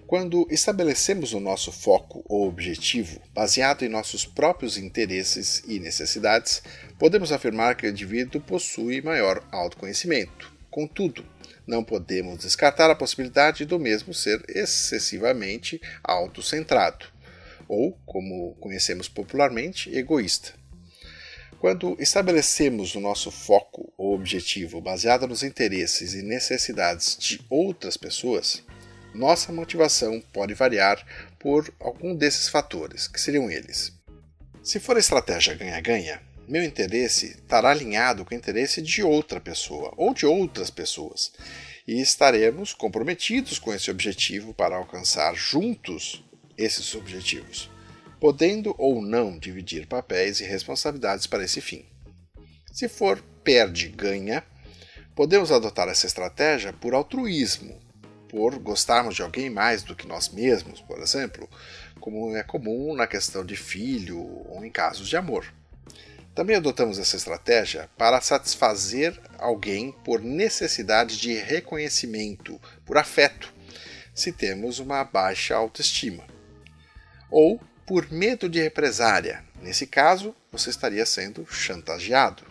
Quando 0.06 0.44
estabelecemos 0.50 1.34
o 1.34 1.38
nosso 1.38 1.70
foco 1.70 2.24
ou 2.28 2.48
objetivo 2.48 3.20
baseado 3.32 3.84
em 3.84 3.88
nossos 3.88 4.26
próprios 4.26 4.76
interesses 4.76 5.62
e 5.68 5.78
necessidades, 5.78 6.64
podemos 6.98 7.30
afirmar 7.30 7.76
que 7.76 7.86
o 7.86 7.90
indivíduo 7.90 8.40
possui 8.40 9.00
maior 9.00 9.46
autoconhecimento. 9.52 10.59
Contudo, 10.70 11.26
não 11.66 11.82
podemos 11.82 12.38
descartar 12.40 12.90
a 12.90 12.94
possibilidade 12.94 13.64
do 13.64 13.78
mesmo 13.78 14.14
ser 14.14 14.42
excessivamente 14.48 15.80
autocentrado, 16.02 17.06
ou, 17.68 17.92
como 18.06 18.54
conhecemos 18.60 19.08
popularmente, 19.08 19.94
egoísta. 19.96 20.54
Quando 21.58 21.94
estabelecemos 22.00 22.94
o 22.94 23.00
nosso 23.00 23.30
foco 23.30 23.92
ou 23.98 24.14
objetivo 24.14 24.80
baseado 24.80 25.26
nos 25.26 25.42
interesses 25.42 26.14
e 26.14 26.22
necessidades 26.22 27.16
de 27.18 27.40
outras 27.50 27.96
pessoas, 27.96 28.64
nossa 29.14 29.52
motivação 29.52 30.22
pode 30.32 30.54
variar 30.54 31.04
por 31.38 31.72
algum 31.80 32.14
desses 32.14 32.48
fatores, 32.48 33.06
que 33.08 33.20
seriam 33.20 33.50
eles. 33.50 33.92
Se 34.62 34.78
for 34.78 34.96
estratégia 34.96 35.54
ganha-ganha, 35.54 36.22
meu 36.50 36.64
interesse 36.64 37.26
estará 37.26 37.70
alinhado 37.70 38.24
com 38.24 38.34
o 38.34 38.36
interesse 38.36 38.82
de 38.82 39.04
outra 39.04 39.40
pessoa 39.40 39.94
ou 39.96 40.12
de 40.12 40.26
outras 40.26 40.68
pessoas, 40.68 41.32
e 41.86 42.00
estaremos 42.00 42.74
comprometidos 42.74 43.56
com 43.56 43.72
esse 43.72 43.88
objetivo 43.88 44.52
para 44.52 44.76
alcançar 44.76 45.32
juntos 45.36 46.24
esses 46.58 46.92
objetivos, 46.96 47.70
podendo 48.18 48.74
ou 48.76 49.00
não 49.00 49.38
dividir 49.38 49.86
papéis 49.86 50.40
e 50.40 50.44
responsabilidades 50.44 51.24
para 51.24 51.44
esse 51.44 51.60
fim. 51.60 51.86
Se 52.72 52.88
for 52.88 53.22
perde-ganha, 53.44 54.42
podemos 55.14 55.52
adotar 55.52 55.88
essa 55.88 56.06
estratégia 56.06 56.72
por 56.72 56.94
altruísmo, 56.94 57.78
por 58.28 58.58
gostarmos 58.58 59.14
de 59.14 59.22
alguém 59.22 59.48
mais 59.48 59.84
do 59.84 59.94
que 59.94 60.06
nós 60.06 60.28
mesmos, 60.28 60.80
por 60.80 60.98
exemplo, 60.98 61.48
como 62.00 62.34
é 62.34 62.42
comum 62.42 62.92
na 62.92 63.06
questão 63.06 63.44
de 63.44 63.54
filho 63.54 64.18
ou 64.48 64.64
em 64.64 64.70
casos 64.70 65.08
de 65.08 65.16
amor. 65.16 65.59
Também 66.34 66.56
adotamos 66.56 66.98
essa 66.98 67.16
estratégia 67.16 67.90
para 67.98 68.20
satisfazer 68.20 69.18
alguém 69.38 69.92
por 70.04 70.20
necessidade 70.20 71.18
de 71.18 71.34
reconhecimento, 71.34 72.60
por 72.84 72.96
afeto, 72.96 73.52
se 74.14 74.32
temos 74.32 74.78
uma 74.78 75.02
baixa 75.02 75.56
autoestima. 75.56 76.24
Ou 77.30 77.60
por 77.86 78.10
medo 78.12 78.48
de 78.48 78.60
represária, 78.60 79.44
nesse 79.60 79.86
caso, 79.86 80.34
você 80.52 80.70
estaria 80.70 81.04
sendo 81.04 81.44
chantageado. 81.46 82.44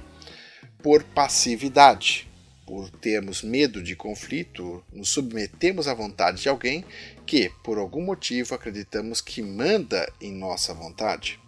Por 0.84 1.04
passividade, 1.04 2.30
por 2.66 2.90
termos 2.90 3.42
medo 3.42 3.82
de 3.82 3.96
conflito, 3.96 4.84
nos 4.92 5.10
submetemos 5.10 5.88
à 5.88 5.94
vontade 5.94 6.42
de 6.42 6.50
alguém 6.50 6.84
que, 7.26 7.50
por 7.64 7.78
algum 7.78 8.04
motivo, 8.04 8.54
acreditamos 8.54 9.22
que 9.22 9.42
manda 9.42 10.12
em 10.22 10.34
nossa 10.34 10.74
vontade. 10.74 11.40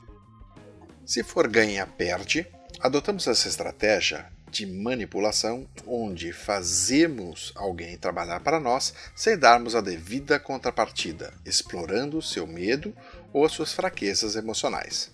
Se 1.11 1.23
for 1.23 1.45
ganha-perde, 1.45 2.47
adotamos 2.79 3.27
essa 3.27 3.49
estratégia 3.49 4.31
de 4.49 4.65
manipulação 4.65 5.67
onde 5.85 6.31
fazemos 6.31 7.51
alguém 7.53 7.97
trabalhar 7.97 8.39
para 8.39 8.61
nós 8.61 8.93
sem 9.13 9.37
darmos 9.37 9.75
a 9.75 9.81
devida 9.81 10.39
contrapartida, 10.39 11.33
explorando 11.45 12.21
seu 12.21 12.47
medo 12.47 12.95
ou 13.33 13.43
as 13.43 13.51
suas 13.51 13.73
fraquezas 13.73 14.37
emocionais. 14.37 15.11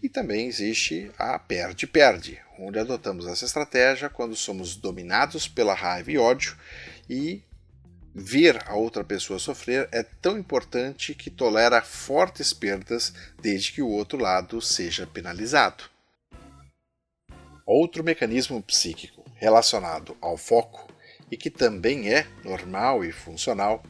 E 0.00 0.08
também 0.08 0.46
existe 0.46 1.10
a 1.18 1.36
perde-perde, 1.40 2.38
onde 2.56 2.78
adotamos 2.78 3.26
essa 3.26 3.46
estratégia 3.46 4.08
quando 4.08 4.36
somos 4.36 4.76
dominados 4.76 5.48
pela 5.48 5.74
raiva 5.74 6.12
e 6.12 6.18
ódio 6.18 6.56
e 7.10 7.42
ver 8.18 8.66
a 8.66 8.74
outra 8.74 9.04
pessoa 9.04 9.38
sofrer 9.38 9.90
é 9.92 10.02
tão 10.02 10.38
importante 10.38 11.14
que 11.14 11.28
tolera 11.28 11.82
fortes 11.82 12.50
perdas 12.50 13.12
desde 13.42 13.72
que 13.72 13.82
o 13.82 13.88
outro 13.88 14.18
lado 14.18 14.58
seja 14.62 15.06
penalizado. 15.06 15.84
Outro 17.66 18.02
mecanismo 18.02 18.62
psíquico 18.62 19.22
relacionado 19.34 20.16
ao 20.18 20.38
foco 20.38 20.90
e 21.30 21.36
que 21.36 21.50
também 21.50 22.10
é 22.10 22.26
normal 22.42 23.04
e 23.04 23.12
funcional 23.12 23.82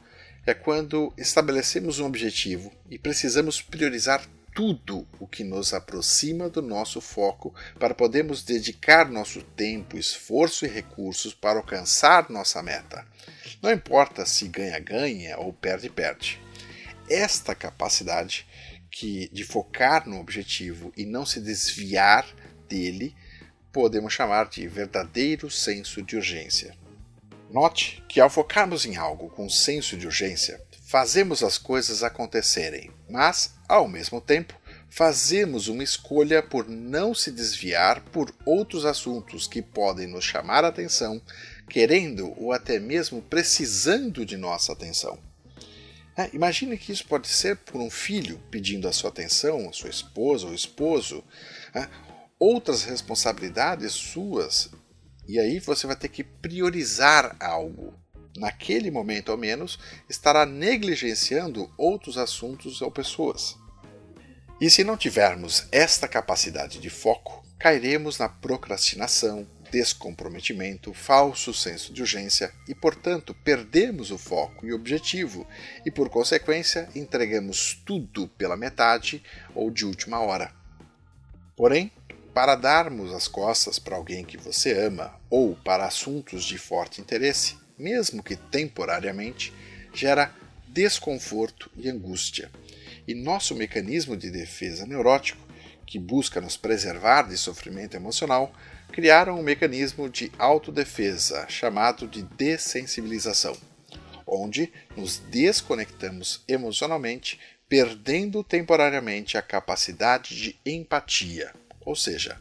é 0.44 0.52
quando 0.52 1.12
estabelecemos 1.16 2.00
um 2.00 2.06
objetivo 2.06 2.72
e 2.90 2.98
precisamos 2.98 3.62
priorizar 3.62 4.26
tudo 4.56 5.06
o 5.20 5.26
que 5.26 5.44
nos 5.44 5.74
aproxima 5.74 6.48
do 6.48 6.62
nosso 6.62 6.98
foco 6.98 7.54
para 7.78 7.94
podermos 7.94 8.42
dedicar 8.42 9.06
nosso 9.06 9.42
tempo, 9.42 9.98
esforço 9.98 10.64
e 10.64 10.68
recursos 10.68 11.34
para 11.34 11.58
alcançar 11.58 12.30
nossa 12.30 12.62
meta. 12.62 13.06
Não 13.60 13.70
importa 13.70 14.24
se 14.24 14.48
ganha-ganha 14.48 15.36
ou 15.36 15.52
perde-perde. 15.52 16.40
Esta 17.06 17.54
capacidade 17.54 18.46
que 18.90 19.28
de 19.30 19.44
focar 19.44 20.08
no 20.08 20.18
objetivo 20.18 20.90
e 20.96 21.04
não 21.04 21.26
se 21.26 21.38
desviar 21.38 22.26
dele 22.66 23.14
podemos 23.70 24.14
chamar 24.14 24.48
de 24.48 24.66
verdadeiro 24.66 25.50
senso 25.50 26.02
de 26.02 26.16
urgência. 26.16 26.74
Note 27.50 28.02
que 28.08 28.20
ao 28.20 28.30
focarmos 28.30 28.86
em 28.86 28.96
algo 28.96 29.28
com 29.28 29.50
senso 29.50 29.98
de 29.98 30.06
urgência, 30.06 30.58
fazemos 30.86 31.42
as 31.42 31.58
coisas 31.58 32.04
acontecerem, 32.04 32.92
mas, 33.10 33.54
ao 33.68 33.88
mesmo 33.88 34.20
tempo, 34.20 34.54
fazemos 34.88 35.66
uma 35.66 35.82
escolha 35.82 36.40
por 36.40 36.68
não 36.68 37.12
se 37.12 37.32
desviar 37.32 38.00
por 38.12 38.32
outros 38.46 38.84
assuntos 38.84 39.48
que 39.48 39.60
podem 39.60 40.06
nos 40.06 40.24
chamar 40.24 40.64
a 40.64 40.68
atenção, 40.68 41.20
querendo 41.68 42.32
ou 42.40 42.52
até 42.52 42.78
mesmo 42.78 43.20
precisando 43.20 44.24
de 44.24 44.36
nossa 44.36 44.72
atenção. 44.72 45.18
É, 46.16 46.30
imagine 46.32 46.78
que 46.78 46.92
isso 46.92 47.06
pode 47.06 47.26
ser 47.26 47.56
por 47.56 47.80
um 47.80 47.90
filho 47.90 48.40
pedindo 48.48 48.88
a 48.88 48.92
sua 48.92 49.10
atenção, 49.10 49.68
a 49.68 49.72
sua 49.72 49.90
esposa 49.90 50.46
ou 50.46 50.54
esposo, 50.54 51.22
é, 51.74 51.88
outras 52.38 52.84
responsabilidades 52.84 53.92
suas, 53.92 54.70
e 55.26 55.40
aí 55.40 55.58
você 55.58 55.84
vai 55.84 55.96
ter 55.96 56.08
que 56.08 56.22
priorizar 56.22 57.36
algo 57.40 57.92
naquele 58.36 58.90
momento 58.90 59.32
ao 59.32 59.38
menos, 59.38 59.78
estará 60.08 60.44
negligenciando 60.46 61.72
outros 61.76 62.18
assuntos 62.18 62.82
ou 62.82 62.90
pessoas. 62.90 63.56
E 64.60 64.70
se 64.70 64.82
não 64.82 64.96
tivermos 64.96 65.66
esta 65.70 66.08
capacidade 66.08 66.78
de 66.78 66.88
foco, 66.88 67.44
cairemos 67.58 68.18
na 68.18 68.28
procrastinação, 68.28 69.46
descomprometimento, 69.70 70.94
falso 70.94 71.52
senso 71.52 71.92
de 71.92 72.00
urgência 72.00 72.52
e, 72.68 72.74
portanto, 72.74 73.34
perdemos 73.44 74.10
o 74.10 74.18
foco 74.18 74.66
e 74.66 74.72
objetivo 74.72 75.46
e, 75.84 75.90
por 75.90 76.08
consequência, 76.08 76.88
entregamos 76.94 77.74
tudo 77.84 78.28
pela 78.28 78.56
metade 78.56 79.22
ou 79.54 79.70
de 79.70 79.84
última 79.84 80.20
hora. 80.20 80.52
Porém, 81.56 81.92
para 82.32 82.54
darmos 82.54 83.12
as 83.12 83.26
costas 83.26 83.78
para 83.78 83.96
alguém 83.96 84.24
que 84.24 84.36
você 84.36 84.78
ama 84.78 85.18
ou 85.30 85.56
para 85.56 85.86
assuntos 85.86 86.44
de 86.44 86.58
forte 86.58 87.00
interesse, 87.00 87.56
mesmo 87.78 88.22
que 88.22 88.36
temporariamente, 88.36 89.52
gera 89.92 90.32
desconforto 90.68 91.70
e 91.76 91.88
angústia. 91.88 92.50
E 93.06 93.14
nosso 93.14 93.54
mecanismo 93.54 94.16
de 94.16 94.30
defesa 94.30 94.86
neurótico, 94.86 95.46
que 95.86 95.98
busca 95.98 96.40
nos 96.40 96.56
preservar 96.56 97.28
de 97.28 97.36
sofrimento 97.38 97.96
emocional, 97.96 98.52
criaram 98.92 99.38
um 99.38 99.42
mecanismo 99.42 100.08
de 100.08 100.32
autodefesa 100.38 101.46
chamado 101.48 102.06
de 102.08 102.22
dessensibilização, 102.22 103.56
onde 104.26 104.72
nos 104.96 105.18
desconectamos 105.18 106.42
emocionalmente, 106.48 107.38
perdendo 107.68 108.42
temporariamente 108.42 109.38
a 109.38 109.42
capacidade 109.42 110.34
de 110.34 110.58
empatia, 110.64 111.52
ou 111.80 111.94
seja, 111.94 112.38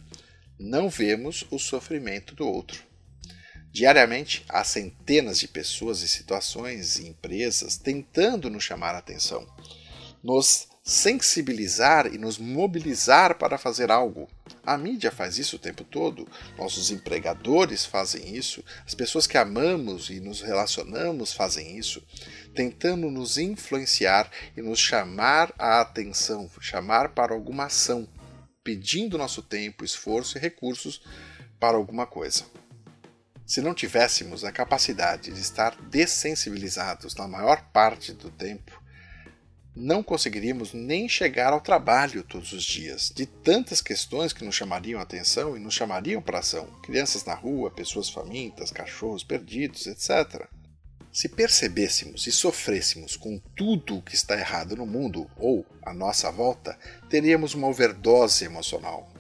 não 0.60 0.90
vemos 0.90 1.46
o 1.52 1.60
sofrimento 1.60 2.34
do 2.36 2.48
outro. 2.48 2.84
Diariamente, 3.76 4.46
há 4.48 4.64
centenas 4.64 5.38
de 5.38 5.50
pessoas 5.50 6.02
e 6.02 6.08
situações 6.08 6.96
e 6.96 7.10
empresas 7.10 7.76
tentando 7.76 8.50
nos 8.50 8.64
chamar 8.64 8.96
a 8.96 9.00
atenção, 9.00 9.46
nos 10.24 10.70
sensibilizar 10.82 12.08
e 12.08 12.18
nos 12.18 12.38
mobilizar 12.38 13.38
para 13.38 13.58
fazer 13.58 13.92
algo. 13.92 14.30
A 14.66 14.78
mídia 14.78 15.12
faz 15.12 15.38
isso 15.38 15.58
o 15.58 15.60
tempo 15.60 15.84
todo, 15.84 16.26
nossos 16.58 16.90
empregadores 16.90 17.86
fazem 17.86 18.34
isso, 18.34 18.64
as 18.86 18.94
pessoas 18.94 19.28
que 19.28 19.38
amamos 19.38 20.10
e 20.10 20.22
nos 20.22 20.40
relacionamos 20.40 21.34
fazem 21.34 21.78
isso, 21.78 22.02
tentando 22.56 23.12
nos 23.12 23.38
influenciar 23.38 24.32
e 24.56 24.62
nos 24.62 24.80
chamar 24.80 25.54
a 25.60 25.82
atenção, 25.82 26.50
chamar 26.62 27.10
para 27.10 27.34
alguma 27.34 27.66
ação, 27.66 28.08
pedindo 28.64 29.18
nosso 29.18 29.42
tempo, 29.42 29.84
esforço 29.84 30.38
e 30.38 30.42
recursos 30.42 31.02
para 31.60 31.76
alguma 31.76 32.08
coisa. 32.08 32.46
Se 33.46 33.62
não 33.62 33.76
tivéssemos 33.76 34.44
a 34.44 34.52
capacidade 34.52 35.32
de 35.32 35.40
estar 35.40 35.76
dessensibilizados 35.84 37.14
na 37.14 37.28
maior 37.28 37.62
parte 37.72 38.12
do 38.12 38.32
tempo, 38.32 38.82
não 39.76 40.02
conseguiríamos 40.02 40.74
nem 40.74 41.08
chegar 41.08 41.54
ao 41.54 41.62
trabalho 41.62 42.24
todos 42.24 42.54
os 42.54 42.64
dias, 42.64 43.12
de 43.14 43.28
tantas 43.28 43.82
questões 43.82 44.34
que 44.34 44.44
nos 44.44 44.56
chamariam 44.56 45.00
a 45.00 45.04
atenção 45.04 45.56
e 45.56 45.60
nos 45.60 45.76
chamariam 45.76 46.24
para 46.24 46.40
ação. 46.40 46.66
Crianças 46.82 47.24
na 47.24 47.36
rua, 47.36 47.70
pessoas 47.70 48.10
famintas, 48.10 48.72
cachorros 48.72 49.24
perdidos, 49.24 49.86
etc. 49.86 50.48
Se 51.12 51.30
percebêssemos 51.30 52.26
e 52.26 52.32
sofrêssemos 52.32 53.16
com 53.16 53.38
tudo 53.56 53.98
o 53.98 54.02
que 54.02 54.16
está 54.16 54.40
errado 54.40 54.76
no 54.76 54.88
mundo 54.88 55.30
ou 55.38 55.64
à 55.84 55.94
nossa 55.94 56.32
volta, 56.32 56.76
teríamos 57.10 57.54
uma 57.54 57.68
overdose 57.68 58.44
emocional. 58.44 59.14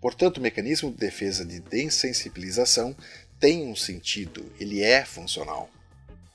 Portanto, 0.00 0.38
o 0.38 0.40
mecanismo 0.40 0.90
de 0.90 0.96
defesa 0.96 1.44
de 1.44 1.60
dessensibilização 1.60 2.96
tem 3.40 3.66
um 3.66 3.74
sentido, 3.74 4.44
ele 4.60 4.82
é 4.82 5.04
funcional. 5.04 5.68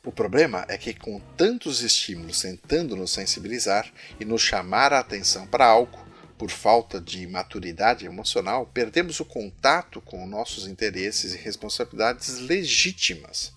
O 0.03 0.11
problema 0.11 0.65
é 0.67 0.77
que, 0.77 0.93
com 0.93 1.19
tantos 1.37 1.81
estímulos 1.81 2.41
tentando 2.41 2.95
nos 2.95 3.11
sensibilizar 3.11 3.91
e 4.19 4.25
nos 4.25 4.41
chamar 4.41 4.91
a 4.91 4.99
atenção 4.99 5.47
para 5.47 5.65
algo, 5.65 6.03
por 6.37 6.51
falta 6.51 6.99
de 6.99 7.25
maturidade 7.27 8.05
emocional, 8.05 8.65
perdemos 8.65 9.19
o 9.19 9.25
contato 9.25 10.01
com 10.01 10.27
nossos 10.27 10.67
interesses 10.67 11.33
e 11.33 11.37
responsabilidades 11.37 12.39
legítimas 12.39 13.53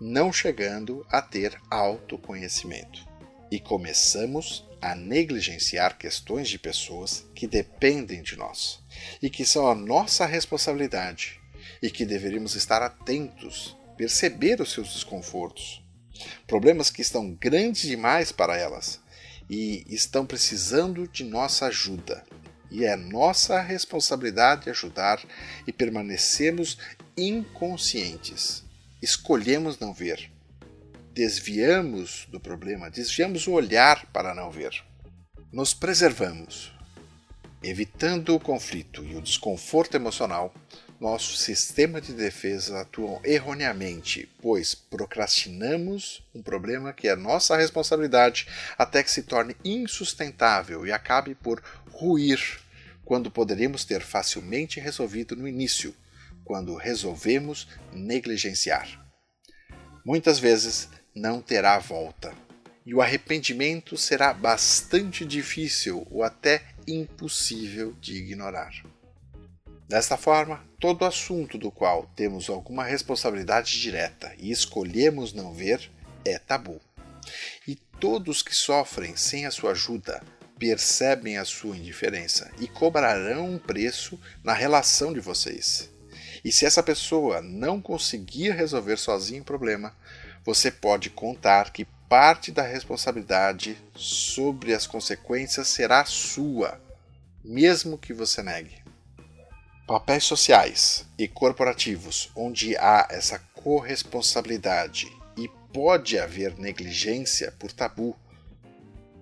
não 0.00 0.32
chegando 0.32 1.04
a 1.10 1.20
ter 1.20 1.60
autoconhecimento. 1.70 3.06
E 3.50 3.58
começamos 3.58 4.64
a 4.80 4.94
negligenciar 4.94 5.98
questões 5.98 6.48
de 6.48 6.58
pessoas 6.58 7.26
que 7.34 7.46
dependem 7.46 8.22
de 8.22 8.36
nós 8.36 8.80
e 9.20 9.28
que 9.28 9.44
são 9.44 9.66
a 9.68 9.74
nossa 9.74 10.24
responsabilidade 10.24 11.40
e 11.82 11.90
que 11.90 12.04
deveríamos 12.04 12.54
estar 12.54 12.82
atentos, 12.82 13.76
perceber 13.96 14.60
os 14.60 14.72
seus 14.72 14.92
desconfortos, 14.92 15.82
problemas 16.46 16.90
que 16.90 17.02
estão 17.02 17.30
grandes 17.32 17.82
demais 17.82 18.32
para 18.32 18.56
elas 18.56 19.00
e 19.48 19.84
estão 19.88 20.26
precisando 20.26 21.06
de 21.08 21.24
nossa 21.24 21.66
ajuda. 21.66 22.24
E 22.70 22.84
é 22.84 22.96
nossa 22.96 23.60
responsabilidade 23.62 24.68
ajudar 24.68 25.22
e 25.66 25.72
permanecermos 25.72 26.76
inconscientes 27.16 28.68
escolhemos 29.00 29.78
não 29.78 29.92
ver. 29.92 30.30
Desviamos 31.12 32.26
do 32.30 32.38
problema, 32.38 32.90
desviamos 32.90 33.46
o 33.46 33.52
olhar 33.52 34.06
para 34.12 34.34
não 34.34 34.50
ver. 34.50 34.84
Nos 35.52 35.74
preservamos. 35.74 36.72
Evitando 37.62 38.36
o 38.36 38.40
conflito 38.40 39.04
e 39.04 39.16
o 39.16 39.22
desconforto 39.22 39.96
emocional, 39.96 40.54
nosso 41.00 41.36
sistema 41.36 42.00
de 42.00 42.12
defesa 42.12 42.80
atua 42.80 43.20
erroneamente, 43.24 44.28
pois 44.42 44.74
procrastinamos 44.74 46.22
um 46.34 46.42
problema 46.42 46.92
que 46.92 47.08
é 47.08 47.14
nossa 47.14 47.56
responsabilidade 47.56 48.48
até 48.76 49.02
que 49.02 49.10
se 49.10 49.22
torne 49.22 49.56
insustentável 49.64 50.86
e 50.86 50.92
acabe 50.92 51.34
por 51.34 51.62
ruir, 51.90 52.60
quando 53.04 53.30
poderíamos 53.30 53.84
ter 53.84 54.02
facilmente 54.02 54.80
resolvido 54.80 55.34
no 55.36 55.46
início, 55.48 55.94
quando 56.44 56.74
resolvemos 56.74 57.68
negligenciar. 57.92 59.06
Muitas 60.04 60.38
vezes 60.38 60.88
não 61.14 61.40
terá 61.40 61.78
volta, 61.78 62.34
e 62.84 62.94
o 62.94 63.00
arrependimento 63.00 63.96
será 63.96 64.32
bastante 64.32 65.24
difícil 65.24 66.06
ou 66.10 66.22
até 66.22 66.62
impossível 66.86 67.92
de 68.00 68.16
ignorar. 68.16 68.72
Desta 69.86 70.16
forma, 70.16 70.67
todo 70.80 71.04
assunto 71.04 71.58
do 71.58 71.70
qual 71.70 72.08
temos 72.14 72.48
alguma 72.48 72.84
responsabilidade 72.84 73.80
direta 73.80 74.32
e 74.38 74.50
escolhemos 74.50 75.32
não 75.32 75.52
ver 75.52 75.90
é 76.24 76.38
tabu. 76.38 76.80
E 77.66 77.74
todos 77.74 78.42
que 78.42 78.54
sofrem 78.54 79.16
sem 79.16 79.44
a 79.44 79.50
sua 79.50 79.72
ajuda 79.72 80.22
percebem 80.58 81.36
a 81.36 81.44
sua 81.44 81.76
indiferença 81.76 82.50
e 82.60 82.66
cobrarão 82.66 83.54
um 83.54 83.58
preço 83.58 84.18
na 84.42 84.52
relação 84.52 85.12
de 85.12 85.20
vocês. 85.20 85.90
E 86.44 86.52
se 86.52 86.64
essa 86.64 86.82
pessoa 86.82 87.42
não 87.42 87.80
conseguir 87.80 88.50
resolver 88.50 88.96
sozinho 88.96 89.42
o 89.42 89.44
problema, 89.44 89.94
você 90.44 90.70
pode 90.70 91.10
contar 91.10 91.72
que 91.72 91.84
parte 92.08 92.50
da 92.50 92.62
responsabilidade 92.62 93.76
sobre 93.94 94.72
as 94.72 94.86
consequências 94.86 95.68
será 95.68 96.04
sua, 96.04 96.80
mesmo 97.44 97.98
que 97.98 98.12
você 98.12 98.42
negue. 98.42 98.87
Papéis 99.88 100.24
sociais 100.24 101.06
e 101.16 101.26
corporativos 101.26 102.30
onde 102.36 102.76
há 102.76 103.08
essa 103.10 103.38
corresponsabilidade 103.54 105.10
e 105.34 105.48
pode 105.72 106.18
haver 106.18 106.58
negligência 106.58 107.50
por 107.52 107.72
tabu. 107.72 108.14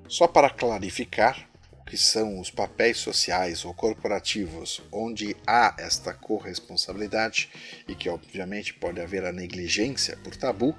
Só 0.09 0.27
para 0.27 0.51
clarificar, 0.51 1.49
que 1.87 1.97
são 1.97 2.41
os 2.41 2.51
papéis 2.51 2.97
sociais 2.99 3.65
ou 3.65 3.73
corporativos 3.73 4.83
onde 4.91 5.37
há 5.47 5.73
esta 5.79 6.13
corresponsabilidade 6.13 7.49
e 7.87 7.95
que 7.95 8.09
obviamente 8.09 8.75
pode 8.75 9.01
haver 9.01 9.25
a 9.25 9.33
negligência 9.33 10.17
por 10.17 10.35
tabu, 10.35 10.77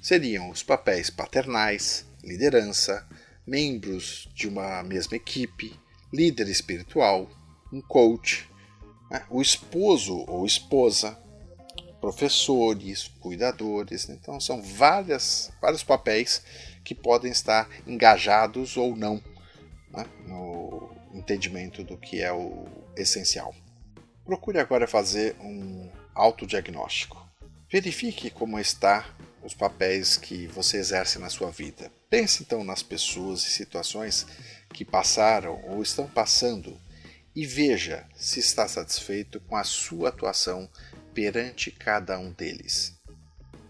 seriam 0.00 0.48
os 0.48 0.62
papéis 0.62 1.10
paternais, 1.10 2.06
liderança, 2.24 3.06
membros 3.46 4.30
de 4.34 4.48
uma 4.48 4.82
mesma 4.82 5.14
equipe, 5.14 5.78
líder 6.10 6.48
espiritual, 6.48 7.30
um 7.70 7.82
coach, 7.82 8.48
né? 9.10 9.24
o 9.30 9.40
esposo 9.40 10.24
ou 10.28 10.46
esposa, 10.46 11.18
professores, 12.00 13.08
cuidadores. 13.20 14.08
Então 14.08 14.40
são 14.40 14.62
várias, 14.62 15.50
vários 15.60 15.82
papéis 15.82 16.42
que 16.84 16.94
podem 16.94 17.30
estar 17.30 17.68
engajados 17.86 18.76
ou 18.76 18.96
não 18.96 19.22
né, 19.90 20.06
no 20.26 20.90
entendimento 21.12 21.82
do 21.82 21.96
que 21.96 22.20
é 22.20 22.32
o 22.32 22.66
essencial. 22.96 23.54
Procure 24.24 24.58
agora 24.58 24.86
fazer 24.86 25.36
um 25.40 25.90
autodiagnóstico. 26.14 27.24
Verifique 27.70 28.30
como 28.30 28.58
está 28.58 29.04
os 29.42 29.54
papéis 29.54 30.16
que 30.16 30.46
você 30.48 30.78
exerce 30.78 31.18
na 31.18 31.28
sua 31.28 31.50
vida. 31.50 31.90
Pense 32.10 32.42
então 32.42 32.64
nas 32.64 32.82
pessoas 32.82 33.42
e 33.46 33.50
situações 33.50 34.26
que 34.72 34.84
passaram 34.84 35.60
ou 35.68 35.82
estão 35.82 36.06
passando 36.08 36.76
e 37.36 37.44
veja 37.44 38.06
se 38.14 38.40
está 38.40 38.66
satisfeito 38.66 39.38
com 39.40 39.56
a 39.56 39.62
sua 39.62 40.08
atuação 40.08 40.66
perante 41.12 41.70
cada 41.70 42.18
um 42.18 42.32
deles. 42.32 42.98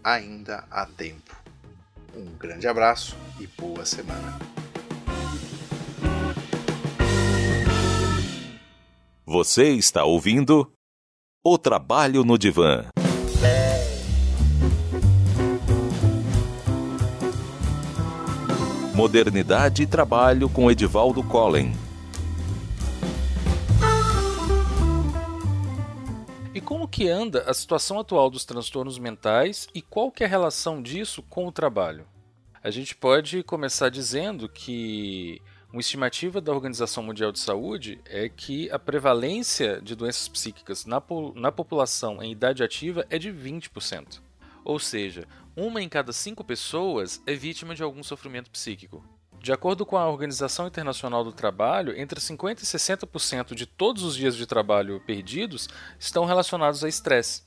Ainda 0.01 0.65
há 0.71 0.85
tempo. 0.85 1.35
Um 2.15 2.25
grande 2.37 2.65
abraço 2.65 3.17
e 3.41 3.45
boa 3.45 3.85
semana. 3.85 4.39
Você 9.25 9.73
está 9.73 10.05
ouvindo 10.05 10.71
O 11.43 11.57
Trabalho 11.57 12.23
no 12.23 12.37
Divã. 12.37 12.85
Modernidade 18.95 19.83
e 19.83 19.85
Trabalho 19.85 20.49
com 20.49 20.71
Edivaldo 20.71 21.21
Collen. 21.21 21.86
E 26.57 26.61
como 26.61 26.87
que 26.87 27.07
anda 27.07 27.43
a 27.43 27.53
situação 27.53 27.99
atual 27.99 28.31
dos 28.31 28.43
transtornos 28.43 28.97
mentais 28.97 29.67
e 29.75 29.79
qual 29.79 30.11
que 30.11 30.23
é 30.23 30.25
a 30.25 30.29
relação 30.29 30.81
disso 30.81 31.21
com 31.21 31.45
o 31.45 31.51
trabalho? 31.51 32.07
A 32.63 32.71
gente 32.71 32.95
pode 32.95 33.43
começar 33.43 33.89
dizendo 33.89 34.49
que 34.49 35.39
uma 35.71 35.81
estimativa 35.81 36.41
da 36.41 36.51
Organização 36.51 37.03
Mundial 37.03 37.31
de 37.31 37.37
Saúde 37.37 38.01
é 38.05 38.27
que 38.27 38.71
a 38.71 38.79
prevalência 38.79 39.79
de 39.79 39.95
doenças 39.95 40.27
psíquicas 40.27 40.87
na, 40.87 40.99
po 40.99 41.31
na 41.35 41.51
população 41.51 42.23
em 42.23 42.31
idade 42.31 42.63
ativa 42.63 43.05
é 43.11 43.19
de 43.19 43.31
20%. 43.31 44.19
Ou 44.65 44.79
seja, 44.79 45.27
uma 45.55 45.79
em 45.79 45.87
cada 45.87 46.11
cinco 46.11 46.43
pessoas 46.43 47.21
é 47.27 47.35
vítima 47.35 47.75
de 47.75 47.83
algum 47.83 48.01
sofrimento 48.01 48.49
psíquico. 48.49 49.03
De 49.39 49.53
acordo 49.53 49.85
com 49.85 49.97
a 49.97 50.09
Organização 50.09 50.67
Internacional 50.67 51.23
do 51.23 51.31
Trabalho, 51.31 51.97
entre 51.97 52.19
50% 52.19 52.59
e 52.59 52.65
60% 52.65 53.55
de 53.55 53.65
todos 53.65 54.03
os 54.03 54.15
dias 54.15 54.35
de 54.35 54.45
trabalho 54.45 55.01
perdidos 55.05 55.69
estão 55.99 56.25
relacionados 56.25 56.83
a 56.83 56.89
estresse. 56.89 57.43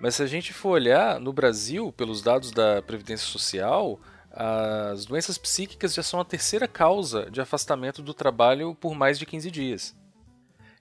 Mas 0.00 0.16
se 0.16 0.22
a 0.22 0.26
gente 0.26 0.52
for 0.52 0.70
olhar 0.70 1.20
no 1.20 1.32
Brasil, 1.32 1.92
pelos 1.92 2.22
dados 2.22 2.50
da 2.50 2.82
Previdência 2.82 3.26
Social, 3.26 4.00
as 4.30 5.04
doenças 5.04 5.38
psíquicas 5.38 5.94
já 5.94 6.02
são 6.02 6.18
a 6.18 6.24
terceira 6.24 6.66
causa 6.66 7.30
de 7.30 7.40
afastamento 7.40 8.02
do 8.02 8.12
trabalho 8.12 8.74
por 8.74 8.94
mais 8.94 9.18
de 9.18 9.24
15 9.24 9.50
dias. 9.50 9.96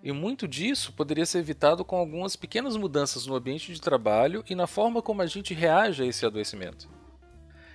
E 0.04 0.12
muito 0.12 0.48
disso 0.48 0.92
poderia 0.94 1.26
ser 1.26 1.40
evitado 1.40 1.86
com 1.86 1.96
algumas 1.96 2.36
pequenas 2.36 2.76
mudanças 2.76 3.28
no 3.28 3.36
ambiente 3.36 3.72
de 3.72 3.80
trabalho 3.80 4.44
e 4.50 4.56
na 4.56 4.66
forma 4.66 5.02
como 5.02 5.22
a 5.22 5.28
gente 5.28 5.54
reage 5.54 6.02
a 6.02 6.06
esse 6.06 6.26
adoecimento. 6.26 6.90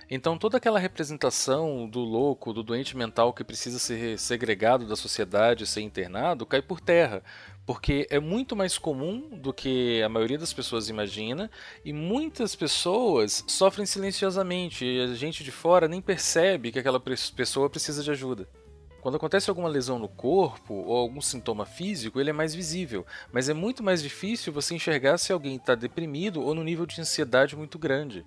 Então, 0.09 0.37
toda 0.37 0.55
aquela 0.55 0.79
representação 0.79 1.87
do 1.87 1.99
louco, 1.99 2.53
do 2.53 2.63
doente 2.63 2.95
mental 2.95 3.33
que 3.33 3.43
precisa 3.43 3.77
ser 3.77 4.17
segregado 4.17 4.87
da 4.87 4.95
sociedade, 4.95 5.67
ser 5.67 5.81
internado, 5.81 6.45
cai 6.45 6.61
por 6.61 6.79
terra, 6.79 7.21
porque 7.65 8.07
é 8.09 8.17
muito 8.17 8.55
mais 8.55 8.77
comum 8.77 9.37
do 9.37 9.51
que 9.51 10.01
a 10.01 10.07
maioria 10.07 10.37
das 10.37 10.53
pessoas 10.53 10.87
imagina 10.87 11.51
e 11.83 11.91
muitas 11.91 12.55
pessoas 12.55 13.43
sofrem 13.47 13.85
silenciosamente 13.85 14.85
e 14.85 15.01
a 15.01 15.07
gente 15.13 15.43
de 15.43 15.51
fora 15.51 15.89
nem 15.89 16.01
percebe 16.01 16.71
que 16.71 16.79
aquela 16.79 17.01
pessoa 17.01 17.69
precisa 17.69 18.01
de 18.01 18.09
ajuda. 18.09 18.47
Quando 19.01 19.15
acontece 19.15 19.49
alguma 19.49 19.67
lesão 19.67 19.99
no 19.99 20.07
corpo 20.07 20.73
ou 20.73 20.95
algum 20.95 21.19
sintoma 21.19 21.65
físico, 21.65 22.19
ele 22.19 22.29
é 22.29 22.33
mais 22.33 22.55
visível, 22.55 23.05
mas 23.29 23.49
é 23.49 23.53
muito 23.53 23.83
mais 23.83 24.01
difícil 24.01 24.53
você 24.53 24.73
enxergar 24.73 25.17
se 25.17 25.33
alguém 25.33 25.57
está 25.57 25.75
deprimido 25.75 26.41
ou 26.41 26.55
no 26.55 26.63
nível 26.63 26.85
de 26.85 27.01
ansiedade 27.01 27.57
muito 27.57 27.77
grande. 27.77 28.25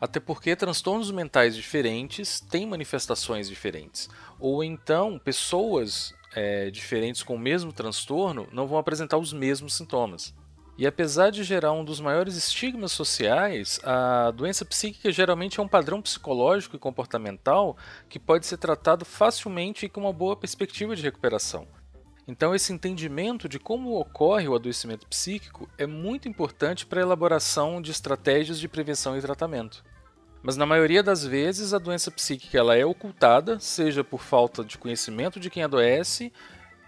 Até 0.00 0.18
porque 0.18 0.56
transtornos 0.56 1.10
mentais 1.10 1.54
diferentes 1.54 2.40
têm 2.40 2.66
manifestações 2.66 3.48
diferentes. 3.48 4.08
Ou 4.38 4.64
então, 4.64 5.18
pessoas 5.18 6.14
é, 6.34 6.70
diferentes 6.70 7.22
com 7.22 7.34
o 7.34 7.38
mesmo 7.38 7.72
transtorno 7.72 8.48
não 8.50 8.66
vão 8.66 8.78
apresentar 8.78 9.18
os 9.18 9.32
mesmos 9.32 9.74
sintomas. 9.74 10.34
E 10.78 10.86
apesar 10.86 11.28
de 11.28 11.44
gerar 11.44 11.72
um 11.72 11.84
dos 11.84 12.00
maiores 12.00 12.36
estigmas 12.36 12.92
sociais, 12.92 13.78
a 13.84 14.30
doença 14.30 14.64
psíquica 14.64 15.12
geralmente 15.12 15.60
é 15.60 15.62
um 15.62 15.68
padrão 15.68 16.00
psicológico 16.00 16.76
e 16.76 16.78
comportamental 16.78 17.76
que 18.08 18.18
pode 18.18 18.46
ser 18.46 18.56
tratado 18.56 19.04
facilmente 19.04 19.84
e 19.84 19.88
com 19.90 20.00
uma 20.00 20.12
boa 20.12 20.34
perspectiva 20.34 20.96
de 20.96 21.02
recuperação. 21.02 21.68
Então, 22.26 22.54
esse 22.54 22.72
entendimento 22.72 23.46
de 23.46 23.58
como 23.58 23.98
ocorre 23.98 24.48
o 24.48 24.54
adoecimento 24.54 25.06
psíquico 25.06 25.68
é 25.76 25.86
muito 25.86 26.28
importante 26.28 26.86
para 26.86 27.00
a 27.00 27.02
elaboração 27.02 27.82
de 27.82 27.90
estratégias 27.90 28.58
de 28.58 28.68
prevenção 28.68 29.18
e 29.18 29.20
tratamento. 29.20 29.84
Mas 30.42 30.56
na 30.56 30.64
maioria 30.64 31.02
das 31.02 31.24
vezes 31.24 31.74
a 31.74 31.78
doença 31.78 32.10
psíquica 32.10 32.56
ela 32.56 32.74
é 32.74 32.84
ocultada, 32.84 33.60
seja 33.60 34.02
por 34.02 34.22
falta 34.22 34.64
de 34.64 34.78
conhecimento 34.78 35.38
de 35.38 35.50
quem 35.50 35.62
adoece, 35.62 36.32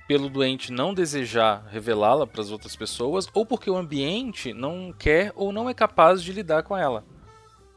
pelo 0.09 0.31
doente 0.31 0.73
não 0.73 0.95
desejar 0.95 1.67
revelá-la 1.71 2.27
para 2.27 2.41
as 2.41 2.51
outras 2.51 2.75
pessoas, 2.75 3.29
ou 3.35 3.45
porque 3.45 3.71
o 3.71 3.77
ambiente 3.77 4.55
não 4.55 4.93
quer 4.93 5.33
ou 5.37 5.53
não 5.53 5.69
é 5.69 5.75
capaz 5.75 6.23
de 6.23 6.33
lidar 6.33 6.63
com 6.63 6.77
ela. 6.77 7.05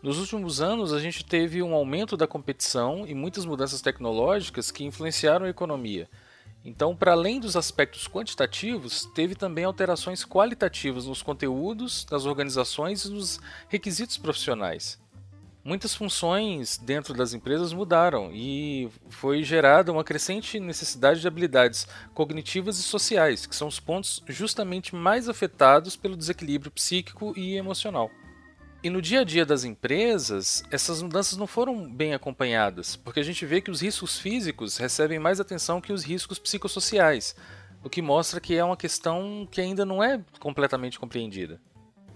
Nos 0.01 0.17
últimos 0.17 0.61
anos, 0.61 0.93
a 0.93 0.99
gente 0.99 1.25
teve 1.25 1.61
um 1.61 1.73
aumento 1.73 2.15
da 2.15 2.27
competição 2.27 3.05
e 3.07 3.13
muitas 3.13 3.45
mudanças 3.45 3.81
tecnológicas 3.81 4.71
que 4.71 4.85
influenciaram 4.85 5.45
a 5.45 5.49
economia. 5.49 6.07
Então, 6.63 6.95
para 6.95 7.11
além 7.11 7.39
dos 7.39 7.55
aspectos 7.55 8.07
quantitativos, 8.07 9.05
teve 9.13 9.35
também 9.35 9.65
alterações 9.65 10.23
qualitativas 10.23 11.05
nos 11.05 11.21
conteúdos, 11.21 12.05
nas 12.09 12.25
organizações 12.25 13.05
e 13.05 13.11
nos 13.11 13.39
requisitos 13.67 14.17
profissionais 14.17 15.03
muitas 15.65 15.95
funções 15.95 16.77
dentro 16.77 17.11
das 17.11 17.33
empresas 17.33 17.73
mudaram 17.73 18.29
e 18.31 18.87
foi 19.09 19.41
gerada 19.41 19.91
uma 19.91 20.03
crescente 20.03 20.59
necessidade 20.59 21.19
de 21.19 21.27
habilidades 21.27 21.87
cognitivas 22.13 22.77
e 22.77 22.83
sociais, 22.83 23.47
que 23.47 23.55
são 23.55 23.67
os 23.67 23.79
pontos 23.79 24.21
justamente 24.27 24.93
mais 24.93 25.27
afetados 25.27 25.95
pelo 25.95 26.15
desequilíbrio 26.15 26.71
psíquico 26.71 27.33
e 27.35 27.55
emocional. 27.55 28.11
E 28.83 28.89
no 28.91 29.01
dia 29.01 29.21
a 29.21 29.23
dia 29.23 29.43
das 29.43 29.63
empresas, 29.63 30.63
essas 30.69 31.01
mudanças 31.01 31.35
não 31.35 31.47
foram 31.47 31.91
bem 31.91 32.13
acompanhadas, 32.13 32.95
porque 32.95 33.19
a 33.19 33.23
gente 33.23 33.43
vê 33.43 33.59
que 33.59 33.71
os 33.71 33.81
riscos 33.81 34.19
físicos 34.19 34.77
recebem 34.77 35.17
mais 35.17 35.39
atenção 35.39 35.81
que 35.81 35.91
os 35.91 36.03
riscos 36.03 36.37
psicossociais, 36.37 37.35
o 37.83 37.89
que 37.89 38.03
mostra 38.03 38.39
que 38.39 38.55
é 38.55 38.63
uma 38.63 38.77
questão 38.77 39.47
que 39.49 39.59
ainda 39.59 39.83
não 39.83 40.03
é 40.03 40.21
completamente 40.39 40.99
compreendida. 40.99 41.59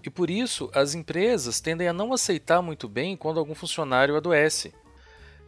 E 0.02 0.10
por 0.10 0.30
isso, 0.30 0.70
as 0.74 0.94
empresas 0.94 1.60
tendem 1.60 1.88
a 1.88 1.92
não 1.92 2.12
aceitar 2.12 2.62
muito 2.62 2.88
bem 2.88 3.16
quando 3.16 3.38
algum 3.38 3.54
funcionário 3.54 4.16
adoece. 4.16 4.72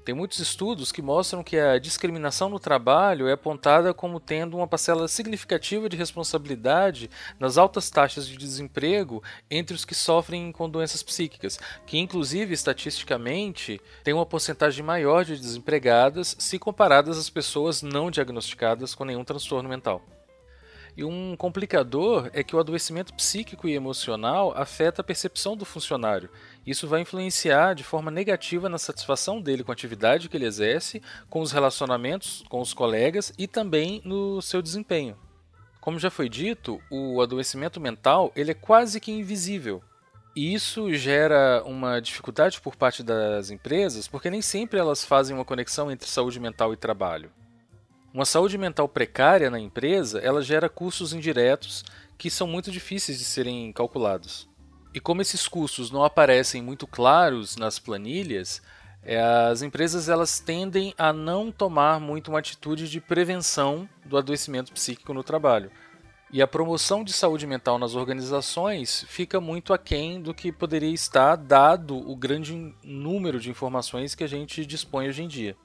Tem 0.05 0.15
muitos 0.15 0.41
estudos 0.41 0.91
que 0.91 1.01
mostram 1.01 1.45
que 1.45 1.57
a 1.57 1.79
discriminação 1.79 2.49
no 2.49 2.59
trabalho 2.59 3.29
é 3.29 3.33
apontada 3.33 3.95
como 3.95 4.19
tendo 4.19 4.57
uma 4.57 4.67
parcela 4.67 5.07
significativa 5.07 5.89
de 5.89 5.97
responsabilidade 5.97 7.09
nas 7.39 7.57
altas 7.57 7.89
taxas 7.89 8.27
de 8.27 8.37
desemprego 8.37 9.23
entre 9.49 9.77
os 9.77 9.85
que 9.85 9.95
sofrem 9.95 10.51
com 10.51 10.69
doenças 10.69 11.05
psíquicas, 11.05 11.59
que 11.87 11.99
inclusive 11.99 12.53
estatisticamente 12.53 13.81
tem 14.03 14.13
uma 14.13 14.27
porcentagem 14.27 14.85
maior 14.85 15.25
de 15.25 15.39
desempregadas 15.39 16.35
se 16.37 16.59
comparadas 16.59 17.17
às 17.17 17.31
pessoas 17.31 17.81
não 17.81 18.11
diagnosticadas 18.11 18.97
com 18.97 19.05
nenhum 19.05 19.25
transtorno 19.25 19.69
mental. 19.69 20.03
E 20.95 21.05
um 21.05 21.35
complicador 21.37 22.29
é 22.35 22.43
que 22.43 22.55
o 22.55 22.59
adoecimento 22.59 23.15
psíquico 23.15 23.67
e 23.67 23.75
emocional 23.75 24.53
afeta 24.55 25.01
a 25.01 25.05
percepção 25.05 25.57
do 25.57 25.65
funcionário. 25.65 26.29
Isso 26.67 26.87
vai 26.87 27.01
influenciar 27.01 27.75
de 27.75 27.83
forma 27.83 28.11
negativa 28.11 28.69
na 28.69 28.77
satisfação 28.77 29.41
dele 29.41 29.65
com 29.65 29.73
a 29.73 29.75
atividade 29.75 30.29
que 30.29 30.37
ele 30.37 30.45
exerce, 30.45 31.03
com 31.31 31.41
os 31.41 31.51
relacionamentos 31.51 32.45
com 32.49 32.61
os 32.61 32.75
colegas 32.75 33.33
e 33.39 33.47
também 33.47 34.03
no 34.05 34.43
seu 34.43 34.61
desempenho. 34.61 35.17
Como 35.81 35.99
já 35.99 36.11
foi 36.11 36.29
dito, 36.29 36.81
o 36.91 37.23
adoecimento 37.23 37.81
mental 37.81 38.31
ele 38.37 38.51
é 38.51 38.55
quase 38.55 39.01
que 39.01 39.11
invisível. 39.11 39.83
E 40.37 40.55
isso 40.55 40.93
gera 40.95 41.63
uma 41.65 42.01
dificuldade 42.01 42.61
por 42.61 42.77
parte 42.77 43.03
das 43.03 43.51
empresas, 43.51 44.07
porque 44.07 44.31
nem 44.31 44.41
sempre 44.41 44.79
elas 44.79 45.05
fazem 45.05 45.35
uma 45.35 45.45
conexão 45.45 45.91
entre 45.91 46.09
saúde 46.09 46.39
mental 46.39 46.73
e 46.73 46.77
trabalho. 46.77 47.31
Uma 48.15 48.27
saúde 48.27 48.59
mental 48.59 48.87
precária 48.87 49.51
na 49.51 49.59
empresa, 49.59 50.19
ela 50.19 50.43
gera 50.43 50.69
custos 50.69 51.15
indiretos 51.15 51.83
que 52.19 52.29
são 52.29 52.47
muito 52.47 52.71
difíceis 52.71 53.19
de 53.19 53.25
serem 53.25 53.73
calculados. 53.73 54.47
E 54.93 55.01
como 55.01 55.23
esses 55.23 55.49
custos 55.49 55.91
não 55.91 56.05
aparecem 56.05 56.61
muito 56.61 56.87
claros 56.87 57.57
nas 57.57 57.79
planilhas, 57.79 58.61
é, 59.03 59.19
as 59.19 59.63
empresas 59.63 60.11
elas 60.11 60.39
tendem 60.39 60.93
a 60.99 61.11
não 61.11 61.51
tomar 61.51 61.99
muito 61.99 62.29
uma 62.29 62.39
atitude 62.39 62.87
de 62.87 63.01
prevenção 63.01 63.89
do 64.05 64.19
adoecimento 64.19 64.75
psíquico 64.75 65.15
no 65.15 65.25
trabalho. 65.25 65.71
E 66.31 66.43
a 66.43 66.47
promoção 66.47 67.03
de 67.03 67.15
saúde 67.15 67.47
mental 67.47 67.79
nas 67.79 67.95
organizações 67.95 69.07
fica 69.09 69.41
muito 69.41 69.73
aquém 69.73 70.21
do 70.21 70.35
que 70.35 70.53
poderia 70.53 70.93
estar, 70.93 71.37
dado 71.37 71.97
o 71.97 72.15
grande 72.15 72.75
número 72.85 73.41
de 73.41 73.49
informações 73.49 74.15
que 74.15 74.25
a 74.25 74.29
gente 74.29 74.67
dispõe 74.67 75.09
hoje 75.09 75.23
em 75.23 75.29
dia. 75.29 75.57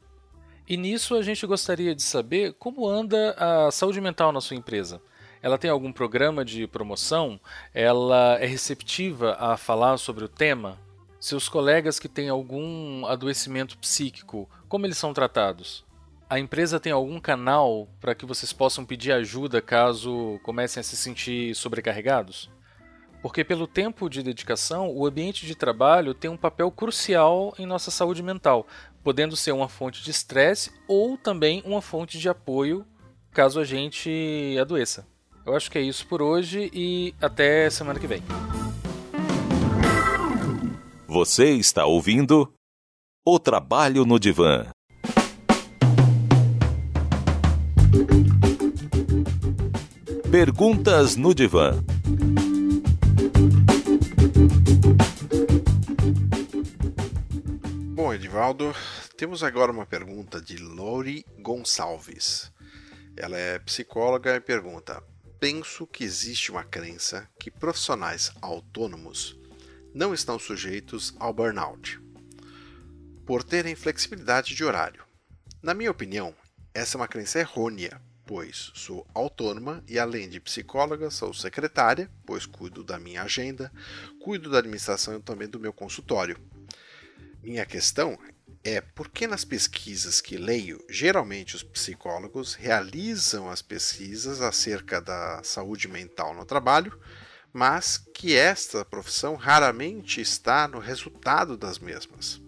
E 0.70 0.76
nisso 0.76 1.16
a 1.16 1.22
gente 1.22 1.48
gostaria 1.48 1.96
de 1.96 2.04
saber 2.04 2.54
como 2.60 2.86
anda 2.86 3.34
a 3.38 3.72
saúde 3.72 4.02
mental 4.02 4.34
na 4.34 4.42
sua 4.42 4.58
empresa. 4.58 5.02
Ela 5.42 5.58
tem 5.58 5.72
algum 5.72 5.94
programa 5.94 6.44
de 6.44 6.68
promoção? 6.68 7.40
Ela 7.74 8.38
é 8.42 8.46
receptiva 8.46 9.38
a 9.40 9.56
falar 9.56 9.98
sobre 9.98 10.26
o 10.26 10.28
tema? 10.28 10.78
Seus 11.22 11.48
colegas 11.48 12.00
que 12.00 12.10
têm 12.10 12.28
algum 12.28 13.06
adoecimento 13.06 13.78
psíquico, 13.78 14.50
como 14.68 14.86
eles 14.86 14.98
são 14.98 15.14
tratados? 15.14 15.86
A 16.30 16.38
empresa 16.38 16.82
tem 16.82 16.92
algum 16.92 17.18
canal 17.18 17.88
para 18.02 18.14
que 18.14 18.26
vocês 18.26 18.52
possam 18.52 18.84
pedir 18.84 19.14
ajuda 19.14 19.62
caso 19.62 20.38
comecem 20.44 20.82
a 20.82 20.84
se 20.84 20.98
sentir 20.98 21.56
sobrecarregados? 21.56 22.50
Porque, 23.22 23.44
pelo 23.44 23.68
tempo 23.68 24.10
de 24.10 24.22
dedicação, 24.22 24.90
o 24.96 25.06
ambiente 25.06 25.46
de 25.46 25.56
trabalho 25.56 26.14
tem 26.14 26.30
um 26.30 26.38
papel 26.38 26.70
crucial 26.70 27.54
em 27.58 27.66
nossa 27.66 27.90
saúde 27.90 28.22
mental, 28.22 28.68
podendo 29.08 29.38
ser 29.38 29.54
uma 29.54 29.70
fonte 29.70 30.04
de 30.04 30.12
estresse 30.12 30.70
ou 30.86 31.18
também 31.18 31.64
uma 31.66 31.82
fonte 31.82 32.20
de 32.20 32.28
apoio 32.28 32.86
caso 33.32 33.58
a 33.58 33.64
gente 33.64 34.58
adoeça. 34.60 35.08
Eu 35.46 35.56
acho 35.56 35.72
que 35.72 35.78
é 35.78 35.82
isso 35.82 36.06
por 36.08 36.22
hoje 36.22 36.70
e 36.74 37.16
até 37.22 37.70
semana 37.70 38.02
que 38.02 38.06
vem. 38.06 38.22
Você 41.08 41.52
está 41.52 41.86
ouvindo 41.86 42.52
O 43.26 43.40
Trabalho 43.40 44.06
no 44.06 44.20
Divã. 44.20 44.66
Perguntas 50.30 51.16
no 51.16 51.34
Divã. 51.34 51.82
Edivaldo, 58.18 58.74
temos 59.16 59.44
agora 59.44 59.72
uma 59.72 59.86
pergunta 59.86 60.42
de 60.42 60.58
Lori 60.58 61.24
Gonçalves. 61.38 62.52
Ela 63.16 63.38
é 63.38 63.60
psicóloga 63.60 64.36
e 64.36 64.40
pergunta: 64.40 65.04
Penso 65.40 65.86
que 65.86 66.04
existe 66.04 66.50
uma 66.50 66.64
crença 66.64 67.30
que 67.40 67.52
profissionais 67.52 68.32
autônomos 68.42 69.38
não 69.94 70.16
estão 70.16 70.40
sujeitos 70.40 71.14
ao 71.20 71.32
burnout, 71.32 72.02
por 73.24 73.44
terem 73.44 73.76
flexibilidade 73.76 74.56
de 74.56 74.66
horário. 74.66 75.04
Na 75.62 75.76
minha 75.76 75.92
opinião, 75.92 76.34
essa 76.74 76.98
é 76.98 77.00
uma 77.00 77.08
crença 77.08 77.38
errônea, 77.38 78.02
pois 78.26 78.72
sou 78.74 79.06
autônoma 79.14 79.84
e, 79.88 80.00
além 80.00 80.28
de 80.28 80.40
psicóloga, 80.40 81.12
sou 81.12 81.36
secretária, 81.36 82.10
pois 82.26 82.48
cuido 82.48 82.84
da 82.84 82.98
minha 82.98 83.22
agenda, 83.22 83.72
cuido 84.20 84.50
da 84.50 84.58
administração 84.58 85.18
e 85.18 85.22
também 85.22 85.48
do 85.48 85.60
meu 85.60 85.72
consultório 85.72 86.36
minha 87.48 87.66
questão 87.66 88.18
é 88.62 88.82
por 88.82 89.08
que 89.08 89.26
nas 89.26 89.46
pesquisas 89.46 90.20
que 90.20 90.36
leio, 90.36 90.84
geralmente 90.90 91.56
os 91.56 91.64
psicólogos 91.64 92.54
realizam 92.54 93.50
as 93.50 93.62
pesquisas 93.62 94.42
acerca 94.42 95.00
da 95.00 95.42
saúde 95.44 95.88
mental 95.88 96.34
no 96.34 96.44
trabalho, 96.44 97.00
mas 97.54 97.98
que 97.98 98.36
esta 98.36 98.84
profissão 98.84 99.36
raramente 99.36 100.20
está 100.20 100.68
no 100.68 100.80
resultado 100.80 101.56
das 101.56 101.80
mesmas. 101.80 102.42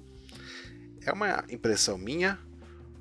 É 1.06 1.14
uma 1.14 1.46
impressão 1.50 1.98
minha 1.98 2.38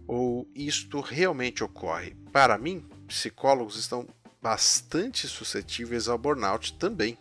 ou 0.06 0.48
isto 0.54 1.00
realmente 1.00 1.64
ocorre? 1.64 2.14
Para 2.32 2.56
mim, 2.56 2.87
psicólogos 3.08 3.76
estão 3.76 4.06
bastante 4.40 5.26
suscetíveis 5.26 6.06
ao 6.06 6.16
burnout 6.16 6.74
também. 6.74 7.18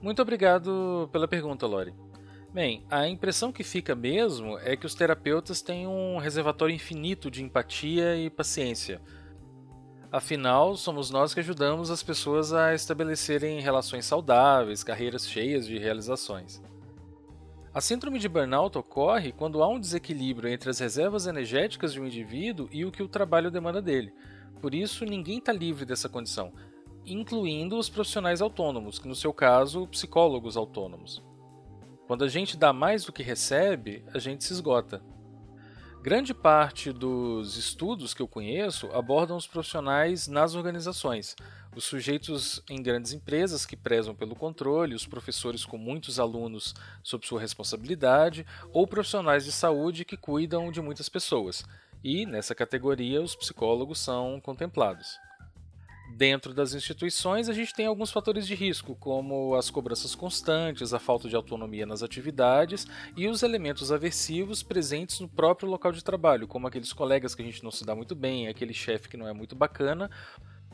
Muito 0.00 0.22
obrigado 0.22 1.08
pela 1.12 1.26
pergunta, 1.26 1.66
Lori. 1.66 1.92
Bem, 2.52 2.84
a 2.90 3.08
impressão 3.08 3.50
que 3.50 3.64
fica 3.64 3.94
mesmo 3.94 4.58
é 4.58 4.76
que 4.76 4.84
os 4.84 4.94
terapeutas 4.94 5.62
têm 5.62 5.86
um 5.86 6.18
reservatório 6.18 6.74
infinito 6.74 7.30
de 7.30 7.42
empatia 7.42 8.14
e 8.14 8.28
paciência. 8.28 9.00
Afinal, 10.10 10.76
somos 10.76 11.08
nós 11.10 11.32
que 11.32 11.40
ajudamos 11.40 11.90
as 11.90 12.02
pessoas 12.02 12.52
a 12.52 12.74
estabelecerem 12.74 13.58
relações 13.60 14.04
saudáveis, 14.04 14.84
carreiras 14.84 15.26
cheias 15.26 15.66
de 15.66 15.78
realizações. 15.78 16.60
A 17.72 17.80
síndrome 17.80 18.18
de 18.18 18.28
burnout 18.28 18.76
ocorre 18.76 19.32
quando 19.32 19.62
há 19.62 19.68
um 19.68 19.80
desequilíbrio 19.80 20.50
entre 20.50 20.68
as 20.68 20.78
reservas 20.78 21.26
energéticas 21.26 21.94
de 21.94 22.02
um 22.02 22.06
indivíduo 22.06 22.68
e 22.70 22.84
o 22.84 22.92
que 22.92 23.02
o 23.02 23.08
trabalho 23.08 23.50
demanda 23.50 23.80
dele. 23.80 24.12
Por 24.60 24.74
isso, 24.74 25.06
ninguém 25.06 25.38
está 25.38 25.52
livre 25.54 25.86
dessa 25.86 26.06
condição, 26.06 26.52
incluindo 27.06 27.78
os 27.78 27.88
profissionais 27.88 28.42
autônomos, 28.42 28.98
que 28.98 29.08
no 29.08 29.14
seu 29.16 29.32
caso, 29.32 29.88
psicólogos 29.88 30.54
autônomos. 30.54 31.31
Quando 32.12 32.24
a 32.24 32.28
gente 32.28 32.58
dá 32.58 32.74
mais 32.74 33.06
do 33.06 33.12
que 33.12 33.22
recebe, 33.22 34.04
a 34.12 34.18
gente 34.18 34.44
se 34.44 34.52
esgota. 34.52 35.02
Grande 36.02 36.34
parte 36.34 36.92
dos 36.92 37.56
estudos 37.56 38.12
que 38.12 38.20
eu 38.20 38.28
conheço 38.28 38.86
abordam 38.92 39.34
os 39.34 39.46
profissionais 39.46 40.28
nas 40.28 40.54
organizações, 40.54 41.34
os 41.74 41.84
sujeitos 41.84 42.62
em 42.68 42.82
grandes 42.82 43.14
empresas 43.14 43.64
que 43.64 43.78
prezam 43.78 44.14
pelo 44.14 44.36
controle, 44.36 44.94
os 44.94 45.06
professores 45.06 45.64
com 45.64 45.78
muitos 45.78 46.20
alunos 46.20 46.74
sob 47.02 47.26
sua 47.26 47.40
responsabilidade, 47.40 48.44
ou 48.74 48.86
profissionais 48.86 49.46
de 49.46 49.50
saúde 49.50 50.04
que 50.04 50.18
cuidam 50.18 50.70
de 50.70 50.82
muitas 50.82 51.08
pessoas. 51.08 51.64
E, 52.04 52.26
nessa 52.26 52.54
categoria, 52.54 53.22
os 53.22 53.34
psicólogos 53.34 53.98
são 53.98 54.38
contemplados. 54.38 55.18
Dentro 56.14 56.52
das 56.52 56.74
instituições, 56.74 57.48
a 57.48 57.54
gente 57.54 57.72
tem 57.72 57.86
alguns 57.86 58.12
fatores 58.12 58.46
de 58.46 58.54
risco, 58.54 58.94
como 58.94 59.54
as 59.54 59.70
cobranças 59.70 60.14
constantes, 60.14 60.92
a 60.92 60.98
falta 60.98 61.26
de 61.26 61.34
autonomia 61.34 61.86
nas 61.86 62.02
atividades 62.02 62.86
e 63.16 63.26
os 63.26 63.42
elementos 63.42 63.90
aversivos 63.90 64.62
presentes 64.62 65.20
no 65.20 65.28
próprio 65.28 65.70
local 65.70 65.90
de 65.90 66.04
trabalho, 66.04 66.46
como 66.46 66.66
aqueles 66.66 66.92
colegas 66.92 67.34
que 67.34 67.40
a 67.40 67.44
gente 67.44 67.64
não 67.64 67.70
se 67.70 67.84
dá 67.84 67.94
muito 67.94 68.14
bem, 68.14 68.46
aquele 68.46 68.74
chefe 68.74 69.08
que 69.08 69.16
não 69.16 69.26
é 69.26 69.32
muito 69.32 69.56
bacana, 69.56 70.10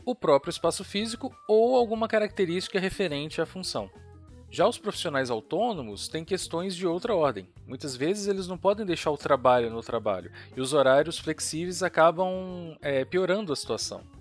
o 0.04 0.12
próprio 0.12 0.50
espaço 0.50 0.82
físico 0.82 1.32
ou 1.46 1.76
alguma 1.76 2.08
característica 2.08 2.80
referente 2.80 3.40
à 3.40 3.46
função. 3.46 3.88
Já 4.50 4.66
os 4.66 4.76
profissionais 4.76 5.30
autônomos 5.30 6.08
têm 6.08 6.24
questões 6.24 6.74
de 6.74 6.84
outra 6.84 7.14
ordem. 7.14 7.48
Muitas 7.64 7.94
vezes 7.94 8.26
eles 8.26 8.48
não 8.48 8.58
podem 8.58 8.84
deixar 8.84 9.12
o 9.12 9.16
trabalho 9.16 9.70
no 9.70 9.82
trabalho 9.82 10.32
e 10.56 10.60
os 10.60 10.72
horários 10.72 11.18
flexíveis 11.18 11.82
acabam 11.82 12.76
é, 12.82 13.04
piorando 13.04 13.52
a 13.52 13.56
situação. 13.56 14.17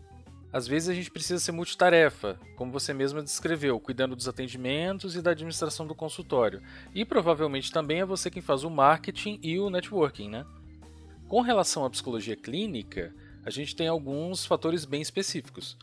Às 0.52 0.68
vezes 0.68 0.90
a 0.90 0.94
gente 0.94 1.12
precisa 1.12 1.40
ser 1.40 1.52
multitarefa, 1.52 2.40
como 2.56 2.72
você 2.72 2.94
mesma 2.94 3.22
descreveu, 3.22 3.80
cuidando 3.80 4.16
dos 4.16 4.28
atendimentos 4.28 5.16
e 5.16 5.22
da 5.22 5.32
administração 5.32 5.86
do 5.86 5.94
consultório. 5.94 6.62
E 6.96 7.04
provavelmente 7.04 7.72
também 7.72 8.00
é 8.00 8.06
você 8.06 8.32
quem 8.32 8.42
faz 8.42 8.64
o 8.64 8.70
marketing 8.70 9.40
e 9.44 9.60
o 9.60 9.70
networking, 9.70 10.30
né? 10.30 10.46
Com 11.28 11.42
relação 11.42 11.84
à 11.84 11.90
psicologia 11.90 12.38
clínica, 12.38 13.14
a 13.46 13.50
gente 13.50 13.76
tem 13.76 13.88
alguns 13.88 14.46
fatores 14.46 14.86
bem 14.86 15.02
específicos. 15.02 15.78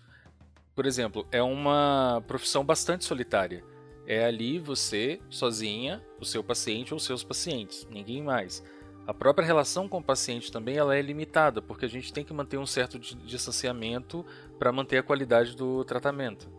Por 0.74 0.86
exemplo, 0.86 1.26
é 1.30 1.42
uma 1.42 2.22
profissão 2.26 2.64
bastante 2.64 3.04
solitária. 3.04 3.62
É 4.06 4.24
ali 4.24 4.58
você, 4.58 5.20
sozinha, 5.30 6.02
o 6.18 6.24
seu 6.24 6.42
paciente 6.42 6.92
ou 6.92 7.00
seus 7.00 7.22
pacientes, 7.22 7.86
ninguém 7.90 8.22
mais. 8.22 8.62
A 9.06 9.12
própria 9.12 9.46
relação 9.46 9.86
com 9.86 9.98
o 9.98 10.02
paciente 10.02 10.50
também 10.50 10.76
ela 10.76 10.96
é 10.96 11.02
limitada, 11.02 11.60
porque 11.60 11.84
a 11.84 11.88
gente 11.88 12.10
tem 12.10 12.24
que 12.24 12.32
manter 12.32 12.56
um 12.56 12.64
certo 12.64 12.98
distanciamento 12.98 14.24
para 14.58 14.72
manter 14.72 14.98
a 14.98 15.02
qualidade 15.02 15.56
do 15.56 15.84
tratamento. 15.84 16.50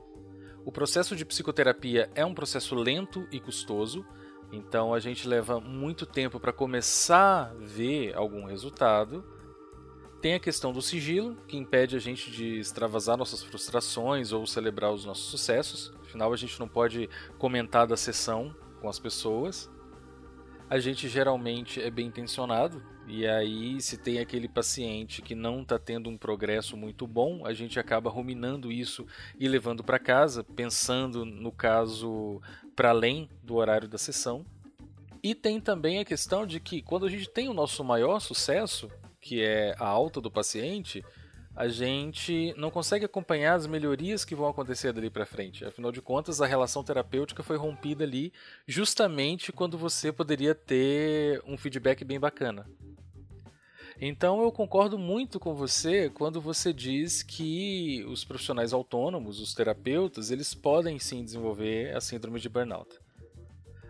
O 0.65 0.71
processo 0.71 1.15
de 1.15 1.25
psicoterapia 1.25 2.09
é 2.15 2.25
um 2.25 2.33
processo 2.33 2.75
lento 2.75 3.27
e 3.31 3.39
custoso, 3.39 4.05
então 4.51 4.93
a 4.93 4.99
gente 4.99 5.27
leva 5.27 5.59
muito 5.59 6.05
tempo 6.05 6.39
para 6.39 6.53
começar 6.53 7.51
a 7.51 7.53
ver 7.59 8.15
algum 8.15 8.45
resultado. 8.45 9.23
Tem 10.21 10.33
a 10.33 10.39
questão 10.39 10.73
do 10.73 10.81
sigilo, 10.81 11.35
que 11.47 11.57
impede 11.57 11.95
a 11.95 11.99
gente 11.99 12.31
de 12.31 12.59
extravasar 12.59 13.17
nossas 13.17 13.43
frustrações 13.43 14.31
ou 14.31 14.47
celebrar 14.47 14.91
os 14.91 15.05
nossos 15.05 15.25
sucessos. 15.25 15.93
Afinal, 16.01 16.33
a 16.33 16.37
gente 16.37 16.59
não 16.59 16.67
pode 16.67 17.09
comentar 17.37 17.85
da 17.85 17.95
sessão 17.95 18.55
com 18.81 18.89
as 18.89 18.97
pessoas 18.97 19.69
a 20.69 20.79
gente 20.79 21.07
geralmente 21.07 21.81
é 21.81 21.89
bem 21.89 22.07
intencionado, 22.07 22.81
e 23.07 23.27
aí, 23.27 23.79
se 23.81 23.97
tem 23.97 24.19
aquele 24.19 24.47
paciente 24.47 25.21
que 25.21 25.35
não 25.35 25.61
está 25.61 25.77
tendo 25.77 26.09
um 26.09 26.17
progresso 26.17 26.75
muito 26.75 27.05
bom, 27.05 27.45
a 27.45 27.53
gente 27.53 27.79
acaba 27.79 28.09
ruminando 28.09 28.71
isso 28.71 29.05
e 29.39 29.47
levando 29.47 29.83
para 29.83 29.99
casa, 29.99 30.43
pensando 30.43 31.23
no 31.23 31.51
caso 31.51 32.41
para 32.75 32.89
além 32.89 33.29
do 33.43 33.55
horário 33.55 33.87
da 33.87 33.97
sessão. 33.97 34.43
E 35.21 35.35
tem 35.35 35.59
também 35.59 35.99
a 35.99 36.05
questão 36.05 36.47
de 36.47 36.59
que 36.59 36.81
quando 36.81 37.05
a 37.05 37.09
gente 37.09 37.29
tem 37.29 37.47
o 37.47 37.53
nosso 37.53 37.83
maior 37.83 38.19
sucesso, 38.19 38.89
que 39.21 39.41
é 39.41 39.75
a 39.79 39.87
alta 39.87 40.19
do 40.19 40.31
paciente, 40.31 41.03
a 41.55 41.67
gente 41.67 42.53
não 42.57 42.69
consegue 42.69 43.05
acompanhar 43.05 43.53
as 43.53 43.65
melhorias 43.65 44.25
que 44.25 44.35
vão 44.35 44.49
acontecer 44.49 44.91
dali 44.91 45.09
para 45.09 45.25
frente. 45.25 45.63
Afinal 45.63 45.91
de 45.91 46.01
contas, 46.01 46.41
a 46.41 46.45
relação 46.45 46.83
terapêutica 46.83 47.41
foi 47.41 47.55
rompida 47.55 48.03
ali 48.03 48.33
justamente 48.67 49.51
quando 49.51 49.77
você 49.77 50.11
poderia 50.11 50.53
ter 50.53 51.41
um 51.47 51.57
feedback 51.57 52.03
bem 52.03 52.19
bacana. 52.19 52.67
Então 53.99 54.41
eu 54.41 54.51
concordo 54.51 54.97
muito 54.97 55.39
com 55.39 55.53
você 55.53 56.09
quando 56.09 56.41
você 56.41 56.73
diz 56.73 57.23
que 57.23 58.05
os 58.09 58.25
profissionais 58.25 58.73
autônomos, 58.73 59.39
os 59.39 59.53
terapeutas, 59.53 60.31
eles 60.31 60.53
podem 60.53 60.99
sim 60.99 61.23
desenvolver 61.23 61.95
a 61.95 62.01
síndrome 62.01 62.39
de 62.39 62.49
burnout. 62.49 62.99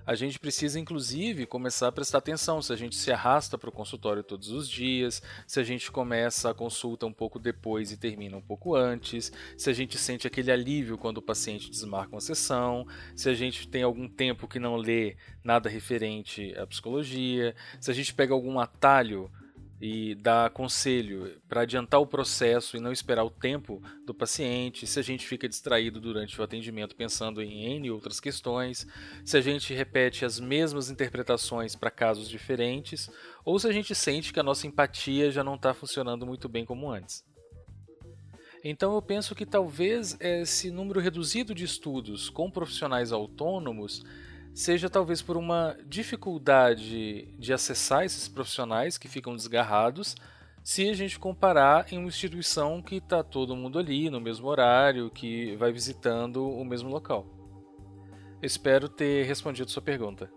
A 0.06 0.14
gente 0.14 0.38
precisa 0.38 0.80
inclusive 0.80 1.48
começar 1.48 1.88
a 1.88 1.92
prestar 1.92 2.20
atenção. 2.20 2.62
Se 2.62 2.72
a 2.72 2.76
gente 2.76 2.96
se 2.96 3.12
arrasta 3.12 3.58
para 3.58 3.70
o 3.70 3.74
consultório 3.74 4.24
todos 4.24 4.52
os 4.52 4.70
dias, 4.70 5.20
se 5.48 5.60
a 5.60 5.64
gente 5.64 5.92
começa 5.92 6.52
a 6.52 6.54
consulta 6.54 7.08
um 7.08 7.12
pouco 7.12 7.40
depois 7.40 7.92
e 7.92 7.98
termina 7.98 8.38
um 8.38 8.42
pouco 8.42 8.76
antes, 8.76 9.32
se 9.58 9.68
a 9.68 9.74
gente 9.74 9.98
sente 9.98 10.28
aquele 10.28 10.52
alívio 10.52 11.00
quando 11.00 11.18
o 11.18 11.24
paciente 11.24 11.72
desmarca 11.72 12.14
uma 12.14 12.22
sessão, 12.22 12.86
se 13.16 13.28
a 13.28 13.34
gente 13.34 13.68
tem 13.68 13.82
algum 13.82 14.08
tempo 14.08 14.48
que 14.48 14.60
não 14.60 14.76
lê 14.76 15.18
nada 15.44 15.68
referente 15.68 16.54
à 16.56 16.68
psicologia, 16.68 17.56
se 17.82 17.90
a 17.90 17.94
gente 17.94 18.14
pega 18.14 18.32
algum 18.32 18.60
atalho 18.60 19.32
e 19.80 20.16
dar 20.16 20.50
conselho 20.52 21.42
para 21.50 21.62
adiantar 21.62 22.00
o 22.00 22.08
processo 22.08 22.78
e 22.78 22.80
não 22.80 22.92
esperar 22.92 23.24
o 23.24 23.30
tempo 23.30 23.82
do 24.06 24.14
paciente, 24.14 24.88
se 24.88 25.00
a 25.00 25.04
gente 25.04 25.28
fica 25.28 25.50
distraído 25.50 26.00
durante 26.00 26.40
o 26.40 26.44
atendimento 26.44 26.96
pensando 26.96 27.42
em 27.42 27.76
N 27.76 27.92
outras 27.92 28.20
questões, 28.20 28.88
se 29.26 29.38
a 29.38 29.42
gente 29.42 29.74
repete 29.74 30.24
as 30.24 30.40
mesmas 30.40 30.90
interpretações 30.90 31.76
para 31.76 31.92
casos 31.92 32.30
diferentes, 32.30 33.10
ou 33.44 33.60
se 33.60 33.68
a 33.68 33.72
gente 33.72 33.94
sente 33.94 34.32
que 34.32 34.40
a 34.40 34.44
nossa 34.44 34.66
empatia 34.66 35.30
já 35.30 35.44
não 35.44 35.56
está 35.56 35.74
funcionando 35.74 36.26
muito 36.26 36.48
bem 36.48 36.66
como 36.66 36.90
antes. 36.90 37.26
Então 38.64 38.96
eu 38.96 39.02
penso 39.02 39.36
que 39.36 39.46
talvez 39.46 40.18
esse 40.20 40.72
número 40.72 41.00
reduzido 41.00 41.54
de 41.54 41.64
estudos 41.64 42.30
com 42.30 42.50
profissionais 42.50 43.12
autônomos 43.12 44.04
seja 44.56 44.90
talvez 44.90 45.22
por 45.22 45.36
uma 45.36 45.78
dificuldade 45.86 47.26
de 47.38 47.52
acessar 47.52 48.06
esses 48.06 48.30
profissionais 48.30 48.98
que 48.98 49.10
ficam 49.10 49.36
desgarrados, 49.36 50.16
se 50.64 50.90
a 50.90 50.94
gente 50.94 51.20
comparar 51.20 51.92
em 51.92 51.98
uma 51.98 52.08
instituição 52.08 52.82
que 52.82 52.96
está 52.96 53.22
todo 53.22 53.56
mundo 53.56 53.78
ali 53.78 54.10
no 54.10 54.22
mesmo 54.22 54.48
horário, 54.48 55.12
que 55.12 55.58
vai 55.58 55.74
visitando 55.74 56.50
o 56.50 56.64
mesmo 56.64 56.90
local. 56.90 57.28
Espero 58.42 58.88
ter 58.88 59.26
respondido 59.26 59.70
sua 59.70 59.82
pergunta. 59.82 60.32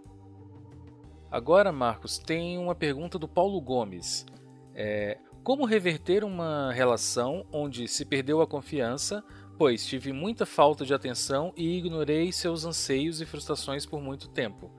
Agora, 1.31 1.71
Marcos, 1.71 2.19
tem 2.19 2.59
uma 2.59 2.75
pergunta 2.75 3.19
do 3.19 3.29
Paulo 3.29 3.61
Gomes. 3.61 4.27
É, 4.75 5.19
como 5.45 5.65
reverter 5.65 6.25
uma 6.25 6.73
relação 6.73 7.47
onde 7.53 7.87
se 7.87 8.05
perdeu 8.05 8.41
a 8.41 8.47
confiança, 8.47 9.23
pois 9.59 9.85
tive 9.85 10.13
muita 10.13 10.47
falta 10.47 10.87
de 10.87 10.95
atenção 10.95 11.53
e 11.57 11.77
ignorei 11.77 12.31
seus 12.31 12.65
anseios 12.65 13.21
e 13.21 13.27
frustrações 13.27 13.85
por 13.85 14.01
muito 14.01 14.29
tempo. 14.29 14.71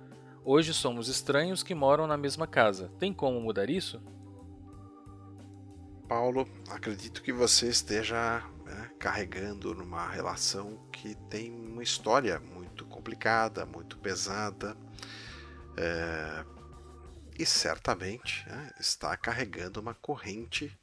Hoje 0.43 0.73
somos 0.73 1.09
estranhos 1.09 1.61
que 1.61 1.75
moram 1.75 2.07
na 2.07 2.15
mesma 2.15 2.47
casa. 2.47 2.89
Tem 2.97 3.13
como 3.13 3.41
mudar 3.41 3.69
isso? 3.69 4.01
Paulo, 6.07 6.47
acredito 6.69 7.21
que 7.21 7.33
você 7.33 7.67
esteja 7.67 8.41
né, 8.65 8.89
carregando 8.97 9.75
numa 9.75 10.09
relação 10.09 10.79
que 10.93 11.13
tem 11.29 11.51
uma 11.51 11.83
história 11.83 12.39
muito 12.39 12.85
complicada, 12.85 13.65
muito 13.65 13.97
pesada. 13.97 14.77
É, 15.77 16.45
e 17.37 17.45
certamente 17.45 18.47
né, 18.47 18.71
está 18.79 19.15
carregando 19.17 19.81
uma 19.81 19.93
corrente 19.93 20.75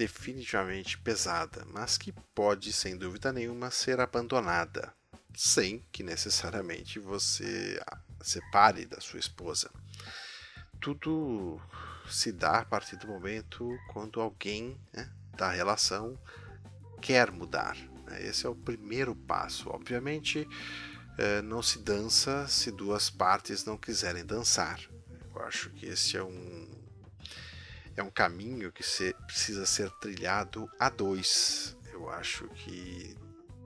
definitivamente 0.00 0.96
pesada, 0.96 1.62
mas 1.74 1.98
que 1.98 2.10
pode, 2.34 2.72
sem 2.72 2.96
dúvida 2.96 3.30
nenhuma, 3.30 3.70
ser 3.70 4.00
abandonada, 4.00 4.94
sem 5.36 5.84
que 5.92 6.02
necessariamente 6.02 6.98
você 6.98 7.78
separe 8.22 8.86
da 8.86 8.98
sua 8.98 9.20
esposa. 9.20 9.70
Tudo 10.80 11.60
se 12.08 12.32
dá 12.32 12.60
a 12.60 12.64
partir 12.64 12.96
do 12.96 13.08
momento 13.08 13.68
quando 13.92 14.22
alguém 14.22 14.80
né, 14.90 15.06
da 15.36 15.50
relação 15.50 16.18
quer 17.02 17.30
mudar. 17.30 17.76
Né? 18.06 18.26
Esse 18.26 18.46
é 18.46 18.48
o 18.48 18.54
primeiro 18.54 19.14
passo. 19.14 19.68
Obviamente, 19.68 20.48
eh, 21.18 21.42
não 21.42 21.62
se 21.62 21.78
dança 21.78 22.48
se 22.48 22.70
duas 22.70 23.10
partes 23.10 23.66
não 23.66 23.76
quiserem 23.76 24.24
dançar. 24.24 24.80
Eu 25.34 25.42
acho 25.42 25.68
que 25.68 25.84
esse 25.84 26.16
é 26.16 26.22
um 26.22 26.79
é 28.00 28.02
um 28.02 28.10
caminho 28.10 28.72
que 28.72 28.82
se, 28.82 29.14
precisa 29.26 29.66
ser 29.66 29.90
trilhado 30.00 30.68
a 30.78 30.88
dois. 30.88 31.76
Eu 31.92 32.08
acho 32.08 32.48
que 32.48 33.14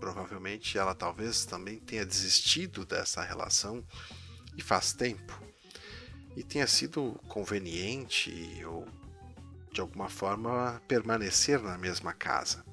provavelmente 0.01 0.77
ela 0.77 0.95
talvez 0.95 1.45
também 1.45 1.79
tenha 1.79 2.05
desistido 2.05 2.85
dessa 2.85 3.23
relação 3.23 3.83
e 4.57 4.63
faz 4.63 4.93
tempo. 4.93 5.43
e 6.37 6.43
tenha 6.43 6.67
sido 6.67 7.21
conveniente 7.29 8.61
ou 8.65 8.85
de 9.73 9.81
alguma 9.81 10.09
forma 10.09 10.83
permanecer 10.89 11.63
na 11.63 11.79
mesma 11.79 12.13
casa. 12.13 12.65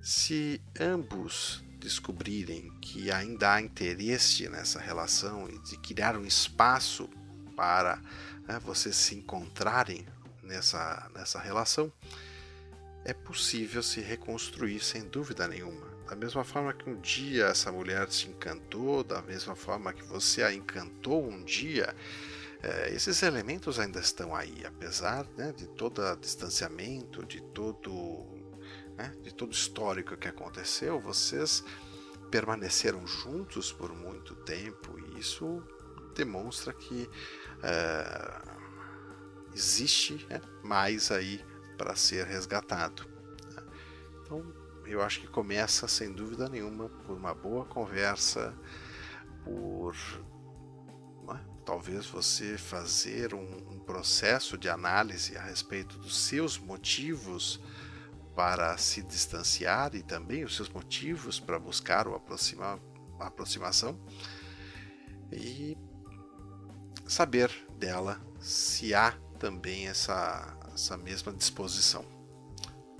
Se 0.00 0.62
ambos 0.78 1.64
descobrirem 1.80 2.70
que 2.80 3.10
ainda 3.10 3.54
há 3.54 3.60
interesse 3.60 4.48
nessa 4.48 4.78
relação 4.78 5.48
e 5.50 5.58
de 5.64 5.76
criar 5.78 6.16
um 6.16 6.24
espaço 6.24 7.10
para 7.56 8.00
né, 8.46 8.60
vocês 8.60 8.94
se 8.94 9.16
encontrarem 9.16 10.06
nessa, 10.44 11.10
nessa 11.14 11.38
relação, 11.38 11.92
é 13.04 13.12
possível 13.12 13.82
se 13.82 14.00
reconstruir 14.00 14.80
sem 14.80 15.02
dúvida 15.08 15.46
nenhuma. 15.46 15.92
Da 16.08 16.14
mesma 16.14 16.44
forma 16.44 16.72
que 16.72 16.88
um 16.88 17.00
dia 17.00 17.46
essa 17.46 17.72
mulher 17.72 18.06
te 18.06 18.28
encantou, 18.28 19.02
da 19.02 19.20
mesma 19.22 19.54
forma 19.54 19.92
que 19.92 20.04
você 20.04 20.42
a 20.42 20.52
encantou 20.52 21.26
um 21.26 21.42
dia, 21.42 21.94
é, 22.62 22.94
esses 22.94 23.22
elementos 23.22 23.78
ainda 23.78 24.00
estão 24.00 24.34
aí, 24.34 24.64
apesar 24.64 25.26
né, 25.36 25.52
de 25.52 25.66
todo 25.66 26.02
distanciamento, 26.16 27.24
de 27.24 27.40
todo 27.40 28.26
né, 28.96 29.12
de 29.22 29.34
todo 29.34 29.52
histórico 29.52 30.16
que 30.16 30.28
aconteceu, 30.28 31.00
vocês 31.00 31.64
permaneceram 32.30 33.06
juntos 33.06 33.72
por 33.72 33.92
muito 33.92 34.34
tempo 34.34 34.98
e 34.98 35.18
isso 35.18 35.62
demonstra 36.14 36.72
que 36.72 37.08
é, 37.62 38.53
existe 39.54 40.26
né, 40.28 40.40
mais 40.62 41.10
aí 41.10 41.44
para 41.78 41.94
ser 41.94 42.26
resgatado. 42.26 43.06
Né. 43.52 43.62
Então, 44.22 44.52
eu 44.86 45.02
acho 45.02 45.20
que 45.20 45.26
começa 45.26 45.88
sem 45.88 46.12
dúvida 46.12 46.48
nenhuma 46.48 46.88
por 46.88 47.16
uma 47.16 47.34
boa 47.34 47.64
conversa, 47.64 48.54
por 49.44 49.94
né, 51.26 51.40
talvez 51.64 52.06
você 52.06 52.58
fazer 52.58 53.34
um, 53.34 53.72
um 53.72 53.78
processo 53.78 54.58
de 54.58 54.68
análise 54.68 55.36
a 55.36 55.42
respeito 55.42 55.98
dos 55.98 56.16
seus 56.16 56.58
motivos 56.58 57.60
para 58.34 58.76
se 58.76 59.02
distanciar 59.02 59.94
e 59.94 60.02
também 60.02 60.44
os 60.44 60.56
seus 60.56 60.68
motivos 60.68 61.38
para 61.38 61.58
buscar 61.58 62.08
o 62.08 62.14
aproxima, 62.14 62.80
a 63.20 63.26
aproximação 63.26 63.98
e 65.32 65.76
saber 67.06 67.50
dela 67.78 68.20
se 68.40 68.94
há 68.94 69.14
também 69.44 69.88
essa, 69.88 70.56
essa 70.72 70.96
mesma 70.96 71.30
disposição. 71.30 72.02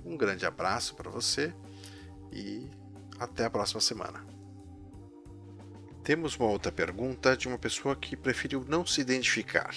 Um 0.05 0.15
grande 0.15 0.45
abraço 0.45 0.93
para 0.93 1.09
você 1.09 1.51
e 2.31 2.69
até 3.17 3.45
a 3.45 3.49
próxima 3.49 3.81
semana. 3.81 4.23
Temos 6.03 6.37
uma 6.37 6.47
outra 6.47 6.71
pergunta 6.71 7.35
de 7.35 7.47
uma 7.47 7.57
pessoa 7.57 7.95
que 7.95 8.15
preferiu 8.15 8.63
não 8.67 8.85
se 8.85 9.01
identificar. 9.01 9.73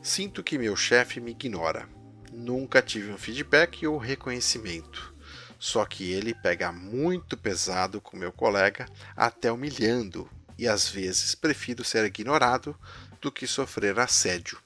Sinto 0.00 0.40
que 0.44 0.56
meu 0.56 0.76
chefe 0.76 1.18
me 1.18 1.32
ignora 1.32 1.88
Nunca 2.32 2.80
tive 2.80 3.10
um 3.10 3.18
feedback 3.18 3.84
ou 3.84 3.98
reconhecimento. 3.98 5.12
Só 5.58 5.84
que 5.84 6.12
ele 6.12 6.32
pega 6.32 6.70
muito 6.70 7.36
pesado 7.36 8.00
com 8.00 8.16
meu 8.16 8.30
colega, 8.30 8.86
até 9.16 9.50
humilhando, 9.50 10.30
e 10.56 10.68
às 10.68 10.88
vezes 10.88 11.34
prefiro 11.34 11.82
ser 11.82 12.04
ignorado 12.04 12.78
do 13.20 13.32
que 13.32 13.48
sofrer 13.48 13.98
assédio. 13.98 14.60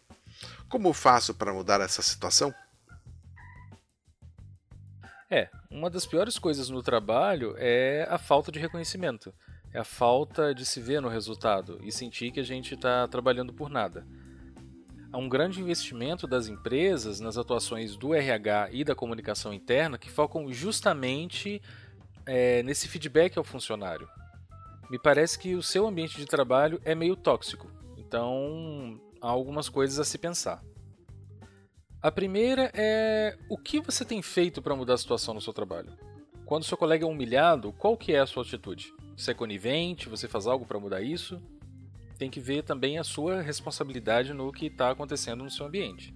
Como 0.68 0.92
faço 0.92 1.34
para 1.34 1.52
mudar 1.52 1.80
essa 1.80 2.02
situação? 2.02 2.54
É, 5.30 5.48
uma 5.70 5.88
das 5.88 6.06
piores 6.06 6.38
coisas 6.38 6.68
no 6.68 6.82
trabalho 6.82 7.54
é 7.58 8.06
a 8.10 8.18
falta 8.18 8.52
de 8.52 8.58
reconhecimento. 8.58 9.34
É 9.72 9.80
a 9.80 9.84
falta 9.84 10.54
de 10.54 10.64
se 10.64 10.80
ver 10.80 11.00
no 11.00 11.08
resultado 11.08 11.80
e 11.82 11.90
sentir 11.90 12.30
que 12.30 12.40
a 12.40 12.44
gente 12.44 12.74
está 12.74 13.08
trabalhando 13.08 13.52
por 13.52 13.68
nada 13.68 14.06
há 15.14 15.16
um 15.16 15.28
grande 15.28 15.60
investimento 15.60 16.26
das 16.26 16.48
empresas 16.48 17.20
nas 17.20 17.38
atuações 17.38 17.96
do 17.96 18.12
RH 18.12 18.70
e 18.72 18.82
da 18.82 18.96
comunicação 18.96 19.54
interna 19.54 19.96
que 19.96 20.10
focam 20.10 20.52
justamente 20.52 21.62
é, 22.26 22.64
nesse 22.64 22.88
feedback 22.88 23.38
ao 23.38 23.44
funcionário. 23.44 24.08
Me 24.90 24.98
parece 24.98 25.38
que 25.38 25.54
o 25.54 25.62
seu 25.62 25.86
ambiente 25.86 26.16
de 26.16 26.26
trabalho 26.26 26.80
é 26.84 26.96
meio 26.96 27.14
tóxico, 27.14 27.70
então 27.96 29.00
há 29.25 29.31
algumas 29.31 29.68
coisas 29.68 29.99
a 29.99 30.05
se 30.05 30.18
pensar. 30.18 30.62
A 32.01 32.12
primeira 32.12 32.70
é 32.75 33.37
o 33.49 33.57
que 33.57 33.81
você 33.81 34.05
tem 34.05 34.20
feito 34.20 34.61
para 34.61 34.77
mudar 34.77 34.95
a 34.95 34.99
situação 34.99 35.35
no 35.35 35.41
seu 35.41 35.53
trabalho? 35.53 35.93
Quando 36.45 36.64
seu 36.64 36.77
colega 36.77 37.05
é 37.05 37.09
humilhado, 37.09 37.72
qual 37.72 37.97
que 37.97 38.12
é 38.12 38.20
a 38.20 38.27
sua 38.27 38.43
atitude? 38.43 38.93
Você 39.16 39.31
é 39.31 39.35
conivente? 39.35 40.09
Você 40.09 40.29
faz 40.29 40.47
algo 40.47 40.66
para 40.66 40.79
mudar 40.79 41.01
isso? 41.01 41.41
tem 42.18 42.31
que 42.31 42.41
ver 42.41 42.62
também 42.62 42.99
a 42.99 43.05
sua 43.05 43.43
responsabilidade 43.43 44.33
no 44.33 44.53
que 44.53 44.66
está 44.66 44.91
acontecendo 44.91 45.45
no 45.45 45.51
seu 45.51 45.66
ambiente. 45.66 46.14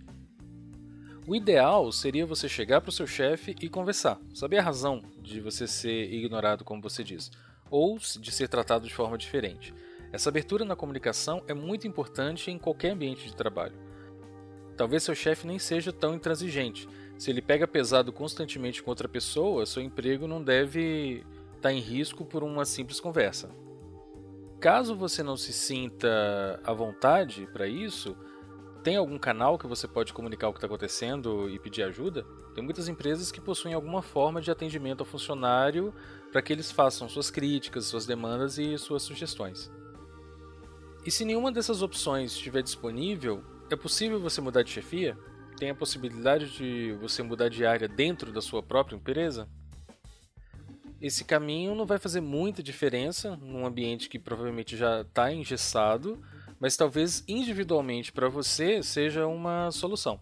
O 1.26 1.36
ideal 1.36 1.92
seria 1.92 2.24
você 2.24 2.48
chegar 2.48 2.80
para 2.80 2.88
o 2.88 2.92
seu 2.92 3.06
chefe 3.06 3.54
e 3.60 3.68
conversar, 3.68 4.18
saber 4.32 4.58
a 4.58 4.62
razão 4.62 5.02
de 5.20 5.40
você 5.40 5.66
ser 5.66 6.10
ignorado, 6.12 6.64
como 6.64 6.80
você 6.80 7.04
diz, 7.04 7.30
ou 7.70 7.98
de 7.98 8.32
ser 8.32 8.48
tratado 8.48 8.86
de 8.86 8.94
forma 8.94 9.18
diferente. 9.18 9.74
Essa 10.12 10.30
abertura 10.30 10.64
na 10.64 10.74
comunicação 10.74 11.42
é 11.46 11.52
muito 11.52 11.86
importante 11.86 12.50
em 12.50 12.58
qualquer 12.58 12.90
ambiente 12.90 13.26
de 13.26 13.36
trabalho. 13.36 13.74
Talvez 14.76 15.02
seu 15.02 15.14
chefe 15.14 15.46
nem 15.46 15.58
seja 15.58 15.92
tão 15.92 16.14
intransigente. 16.14 16.88
Se 17.18 17.30
ele 17.30 17.42
pega 17.42 17.66
pesado 17.66 18.12
constantemente 18.12 18.82
com 18.82 18.90
outra 18.90 19.08
pessoa, 19.08 19.66
seu 19.66 19.82
emprego 19.82 20.26
não 20.28 20.42
deve 20.42 21.24
estar 21.56 21.60
tá 21.62 21.72
em 21.72 21.80
risco 21.80 22.24
por 22.24 22.42
uma 22.42 22.64
simples 22.64 23.00
conversa. 23.00 23.50
Caso 24.60 24.96
você 24.96 25.22
não 25.22 25.36
se 25.36 25.52
sinta 25.52 26.60
à 26.64 26.72
vontade 26.72 27.46
para 27.52 27.66
isso, 27.66 28.16
tem 28.82 28.96
algum 28.96 29.18
canal 29.18 29.58
que 29.58 29.66
você 29.66 29.86
pode 29.86 30.12
comunicar 30.12 30.48
o 30.48 30.52
que 30.52 30.58
está 30.58 30.66
acontecendo 30.66 31.50
e 31.50 31.58
pedir 31.58 31.82
ajuda? 31.82 32.24
Tem 32.54 32.64
muitas 32.64 32.88
empresas 32.88 33.30
que 33.30 33.40
possuem 33.40 33.74
alguma 33.74 34.00
forma 34.00 34.40
de 34.40 34.50
atendimento 34.50 35.00
ao 35.00 35.06
funcionário 35.06 35.92
para 36.32 36.40
que 36.40 36.52
eles 36.52 36.70
façam 36.70 37.08
suas 37.08 37.30
críticas, 37.30 37.86
suas 37.86 38.06
demandas 38.06 38.58
e 38.58 38.78
suas 38.78 39.02
sugestões. 39.02 39.70
E 41.04 41.10
se 41.10 41.24
nenhuma 41.24 41.50
dessas 41.50 41.82
opções 41.82 42.32
estiver 42.32 42.62
disponível, 42.62 43.42
é 43.70 43.76
possível 43.76 44.20
você 44.20 44.40
mudar 44.40 44.62
de 44.62 44.70
chefia? 44.70 45.16
Tem 45.56 45.70
a 45.70 45.74
possibilidade 45.74 46.50
de 46.56 46.92
você 47.00 47.22
mudar 47.22 47.48
de 47.48 47.64
área 47.64 47.88
dentro 47.88 48.32
da 48.32 48.40
sua 48.40 48.62
própria 48.62 48.96
empresa? 48.96 49.48
esse 51.00 51.24
caminho 51.24 51.74
não 51.74 51.86
vai 51.86 51.98
fazer 51.98 52.20
muita 52.20 52.62
diferença 52.62 53.36
num 53.36 53.64
ambiente 53.64 54.08
que 54.08 54.18
provavelmente 54.18 54.76
já 54.76 55.02
está 55.02 55.32
engessado, 55.32 56.20
mas 56.58 56.76
talvez 56.76 57.22
individualmente 57.28 58.12
para 58.12 58.28
você 58.28 58.82
seja 58.82 59.26
uma 59.26 59.70
solução. 59.70 60.20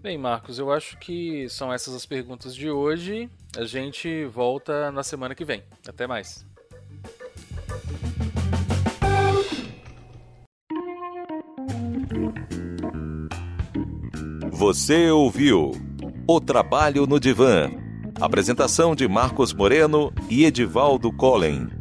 Bem, 0.00 0.16
Marcos, 0.16 0.60
eu 0.60 0.70
acho 0.70 0.96
que 0.98 1.48
são 1.48 1.72
essas 1.72 1.92
as 1.94 2.06
perguntas 2.06 2.54
de 2.54 2.70
hoje. 2.70 3.28
A 3.56 3.64
gente 3.64 4.24
volta 4.26 4.92
na 4.92 5.02
semana 5.02 5.34
que 5.34 5.44
vem. 5.44 5.64
Até 5.88 6.06
mais. 6.06 6.46
Você 14.58 15.08
ouviu 15.08 15.70
o 16.26 16.40
Trabalho 16.40 17.06
no 17.06 17.20
Divã 17.20 17.70
Apresentação 18.20 18.92
de 18.96 19.06
Marcos 19.06 19.54
Moreno 19.54 20.12
e 20.28 20.44
Edivaldo 20.44 21.12
Collen. 21.12 21.77